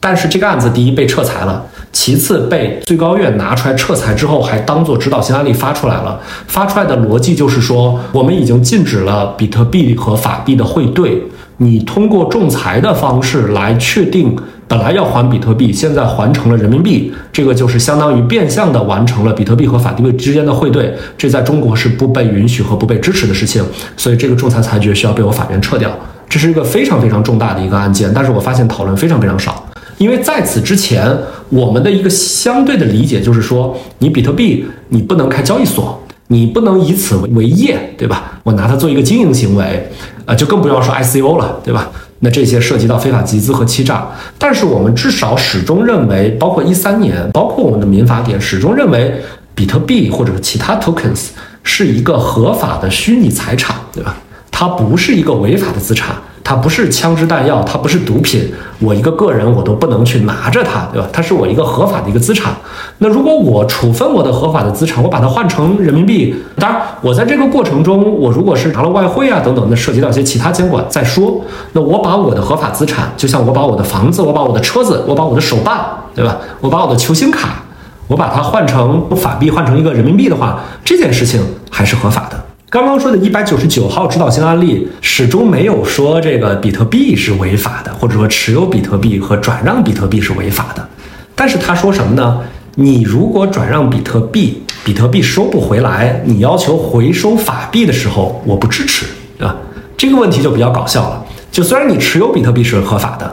[0.00, 6.18] 但是这个案子第一被撤裁了，其次被最高院拿出来撤裁之后，还当做指导性案例发出来了。
[6.46, 11.22] 发出来的逻辑就是说，我们已经禁止了比特币和法币的汇兑，
[11.58, 14.34] 你通过仲裁的方式来确定
[14.66, 23.62] 本来要还比特币，现在还成了人民币，这个就是相当于变相的完成了比特币和法币之间的汇兑，这在中国是不被允许和不被支持的事情，
[23.98, 25.90] 所以这个仲裁裁决需要被我法院撤掉。
[26.26, 29.62] 这是一个非常非常重大的一个案件，但是我发现讨论非常非常少。
[30.02, 31.16] 因为在此之前，
[31.48, 38.40] 我们的一个相对的理解就是说，你比特币你不能开交易所，你不能以此为为业，对吧？
[38.42, 39.88] 我拿它做一个经营行为，
[40.26, 41.88] 呃，就更不要说 ICO 了，对吧？
[42.18, 44.04] 那这些涉及到非法集资和欺诈。
[44.38, 49.14] 但是我们至少始终认为，包括一三年，包括我们的民法典，始终认为
[49.54, 51.28] 比特币或者其他 tokens
[51.62, 54.16] 是一个合法的虚拟财产，对吧？
[54.50, 56.16] 它不是一个违法的资产。
[56.44, 61.08] 它不是枪支弹药，它不是毒品，我一个个人我都不能去拿着它，对吧？
[61.12, 62.52] 它是我一个合法的一个资产。
[62.98, 71.40] 那如果我处分我的合法的资产，我把它换成人民币，当然我在这个过程中，我如果是拿了外汇啊等等，那涉及到一些其他监管再说。
[71.72, 75.80] 那我把我的合法资产，就像我把我的房子，我把我的车子，我把我的手办，
[76.14, 76.36] 对吧？
[76.60, 77.62] 我把我的球星卡，
[78.08, 81.40] 我把它换成法币，换成一个人民币的话，这件事情
[81.70, 82.44] 还是合法的。
[82.72, 90.88] 刚刚说的一百九十九号指导性案例始终没有说这个比特币是违法的，或者说持有比特币和转让比特币是违法的。
[91.34, 92.40] 但是他说什么呢？
[92.76, 99.04] 你如果转让比特币，比特币收不回来，你要求回收法币的时候，我不支持，
[99.36, 99.54] 对吧？
[99.94, 101.22] 这个问题就比较搞笑了。
[101.50, 103.30] 就虽然你持有比特币是合法的，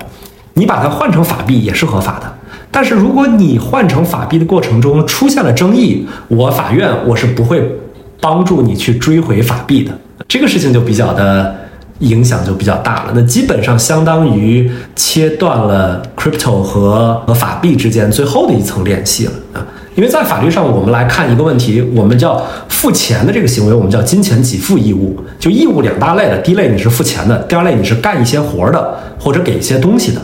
[0.55, 2.29] 你把它换成法币也是合法的，
[2.69, 7.79] 但是如果你换成法币的过程中出现了争议，我法院我是不会。
[8.19, 9.91] 帮助你去追回法币的
[10.27, 11.55] 这个事情就比较的
[11.99, 19.65] 影响就比较大了，那基本上相当于切断了 crypto 和和法币之间最后的一层联系了啊！
[19.95, 25.19] 因为在法律上，我们来看一个问题，我们叫付钱的这个行为，我们叫金钱给付义务。
[25.37, 30.21] 就义务两大类的，第一类你是付钱的，第二类你是干一些活的或者给一些东西的。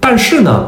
[0.00, 0.66] 但是呢，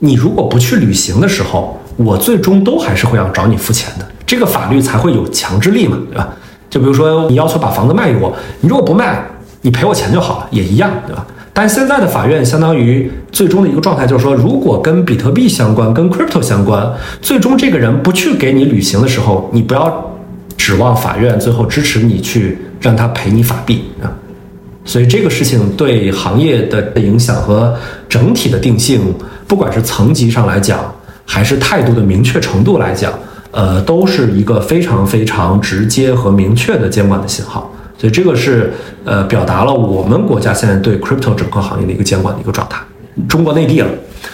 [0.00, 6.28] 你如果不去履行的时候，我最终都还是会要找你付钱的，这个法律才会有强制力嘛，对吧？
[6.68, 9.24] 就比如说你要求把房子卖给我，你如果不卖，
[9.60, 11.24] 你赔我钱就好了，也一样，对吧？
[11.52, 20.10] 但现在的法院相当于最终的一个状态就是说，如果跟比特币相关、跟 crypto 相关，最终这个人不去给你履行的时候，你不要
[20.56, 24.10] 指望法院最后支持你去让他赔你法币啊。
[24.84, 27.72] 所以这个事情对行业的影响和
[28.08, 29.14] 整体的定性，
[29.46, 30.92] 不管是层级上来讲，
[31.24, 33.12] 还是态度的明确程度来讲，
[33.54, 37.72] 呃，都是一个非常非常直接和明确的监管的信号。
[37.96, 38.72] 所以这个是
[39.04, 42.82] 呃表达了我们国家现在对 crypto 整个行业的一个监管的一个状态。
[43.28, 43.88] 中国内地了。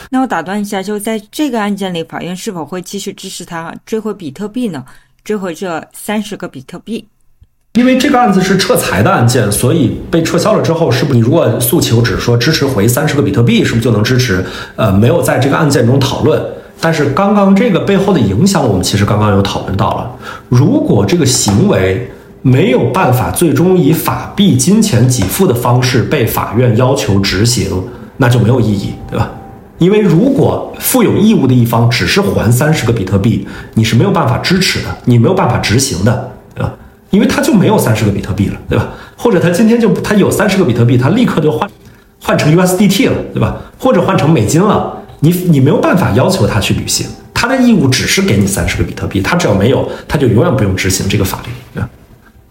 [0.08, 4.82] 那我打断一下，就在这个案件里，法院是否会继续支持他追回比特币呢？
[5.22, 7.06] 追回这三十个比特币？
[7.74, 14.44] 因为这个案子是撤财的案件，所以被撤销了之后，是不是你如果诉求只是说支持回三十个比特币，是不是就能支持？
[14.76, 16.42] 呃，没有在这个案件中讨论。
[16.80, 20.10] 但是刚刚这个背后的影响，我们其实刚刚有讨论到了。
[20.48, 22.10] 如果这个行为，
[22.42, 27.68] 没有办法最终以法币金钱给付的方式被法院要求执行，
[28.16, 29.30] 那就没有意义，对吧？
[29.76, 36.72] 因为如果负有义务的一方只是还三十个比特币，你是没有办法支持的，你没有办法执行的，对吧？
[37.10, 38.88] 因为他就没有三十个比特币了，对吧？
[39.16, 41.68] 或者他今天就他有三十个比特币，他立刻就换
[42.22, 43.56] 换成 USDT 了，对吧？
[43.78, 51.88] 或者换成美金了，你你没有办法要求他去履行他的义务，只是给你三十个比特币，他只要没有，他就永远不用执行这个法律，对吧？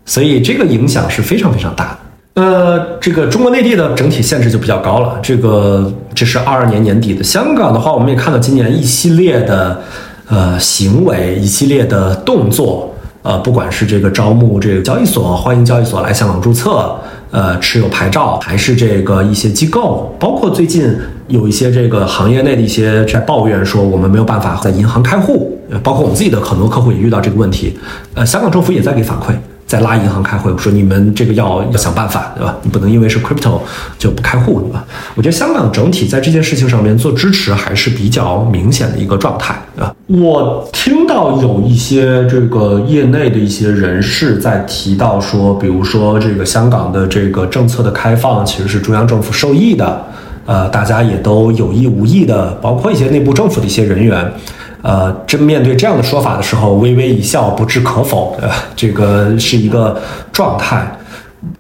[0.06, 2.42] 所以这个影响是非常非常大的。
[2.42, 5.20] 呃，这个中国内地的整体限制就比较高了。
[5.22, 7.24] 这个这是二二年年底的。
[7.24, 9.82] 香港的话，我们也看到今年一系列的
[10.28, 12.96] 呃行为，一系列的动作。
[13.22, 16.98] 呃，不管是这个招募这个交易所，欢迎交易所来香港注册，
[17.32, 20.96] 呃，持有牌照，还是这个一些机构，包括最近
[21.28, 27.78] 有一些这个行业内的一些在抱怨说，我们没有办法在银行开户，包括我们自己的很多客户也遇到这个问题。
[28.16, 29.34] 呃，香港政府也在给反馈。
[29.70, 32.58] 在拉银行开会，我说你们这个要要想办法，对吧？
[32.64, 33.60] 你不能因为是 crypto
[34.00, 34.84] 就不开户，对吧？
[35.14, 39.96] 我觉得香港整体在这件事情上面做支持还是比较明显的一个状态，对吧？
[40.08, 50.04] 我听到有一些这个业内的一些人士在提到说，比如说这个香港的这个政策的开放其实是中央政府受益的，
[50.48, 54.34] 呃，大家也都有意无意的，包括一些内部政府的一些人员。
[54.82, 58.56] 呃，真面对这样的说法的时候，微微一笑，不置可否，对吧？
[58.76, 60.00] 这个是一个
[60.32, 60.90] 状态。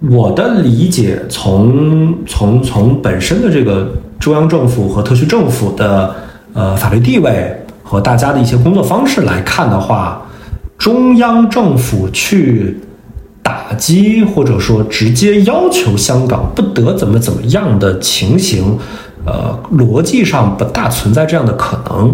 [0.09, 6.15] 我的理解，从从从本身的这个中央政府和特区政府的
[6.53, 10.21] 呃法律地位和大家的一些工作方式来看的话，
[10.77, 12.77] 中央政府去
[13.41, 18.77] 打击或者说直接要求香港不得怎么怎么样的情形，
[19.25, 22.13] 呃，逻辑上不大存在这样的可能。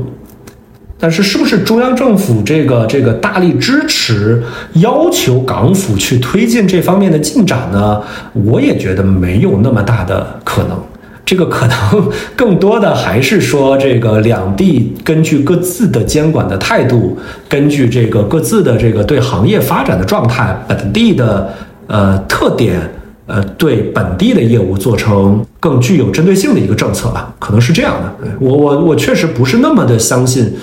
[0.98, 4.41] 但是，是不是中央政府这个这个大力支持，
[4.76, 8.02] 要求港府去推进这方面的进展呢？
[8.34, 10.82] 我也觉得没有那么大的可能。
[11.26, 17.18] 这个可能更多的还是说，这个两地根据各自的监管的态度，
[17.50, 21.54] 根据这个各自的这个对行业发展的状态、本地的
[21.88, 22.80] 呃特点，
[23.26, 27.34] 呃，对本地的业务做成更具有针对性的一个政策吧。
[27.38, 28.28] 可能是这样的。
[28.39, 30.54] 我我我确实不是那么的相信。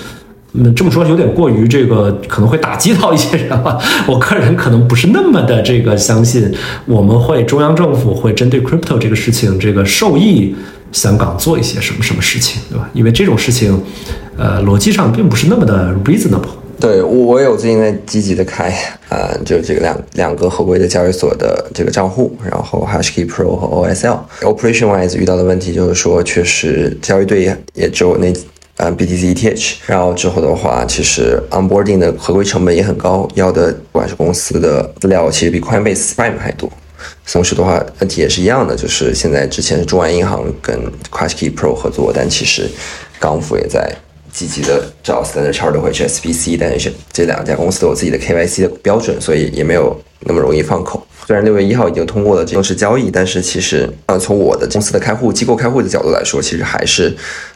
[0.55, 3.81] 嗯，这么说有点过于这个，可能会打击到一些人了。
[4.07, 6.53] 我个人可能不是那么的这个相信，
[6.85, 10.55] 我们会中央政府会针对 crypto 这个事情，这个受益
[10.91, 12.87] 香港做一些什么什么事情，对吧？
[12.93, 13.81] 因为这种事情，
[14.37, 16.53] 呃，逻辑上并不是那么的 reasonable。
[16.79, 18.69] 对我有最近在积极的开
[19.09, 24.19] 啊，就这个两两个合规的交易所的这个账户，然后 HashKey Pro 和 OSL。
[24.41, 27.41] Operation wise 遇到的问题就是说，确实交易对
[27.73, 28.31] 也只有那。
[28.91, 36.71] ，BTC T H，然后之后的话，其实 onboarding 的合规成本也很高，要的不管是公司的资料，其实比 Coinbase Prime 还多。
[37.31, 40.79] 同时的话，问题也是一样的，就是现在之前是中外银行跟
[41.11, 42.69] HashKey Pro 合作，但其实
[43.19, 43.93] 港府也在
[44.31, 51.05] 积极的找 Standard Chartered 或者 SBC，但是这两家公司都有自己的 KYC 的标准，所以也没有那么容易放口。
[51.25, 57.15] 虽然六月一号已经通过了正式交易，但是其实呃，从我的公司的开户机构开户的角度来说，其实还是。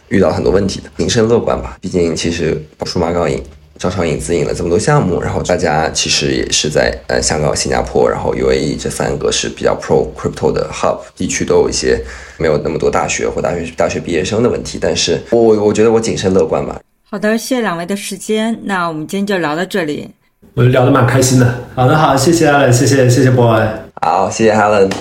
[0.09, 1.77] 遇到很多问题的，谨慎乐观吧。
[1.81, 3.43] 毕竟其实数码港引、
[3.77, 12.01] 招商引资引了这么多项目，然后大家其实也是在呃香港、新加坡，然后 UAE 这三个是比较 pro crypto 的 hub 地区，都有一些
[12.37, 14.79] 没有那么多大学或大学大学毕业生的问题。
[14.81, 16.79] 但是我我我觉得我谨慎乐观吧。
[17.09, 20.09] 好的，谢谢两位的时间，那我们今天就聊到这里。
[20.53, 21.63] 我聊得蛮开心的。
[21.75, 23.65] 好的，好，谢谢 Allen，谢谢谢 boy，。
[24.01, 24.91] 好，谢谢 Allen。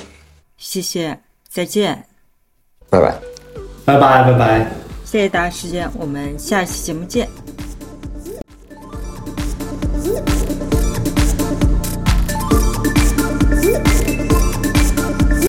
[0.58, 2.04] 谢谢，再见。
[2.88, 3.14] 拜拜。
[3.84, 4.85] 拜拜拜拜。
[5.06, 7.28] 谢谢大家时间，我们下期节目见。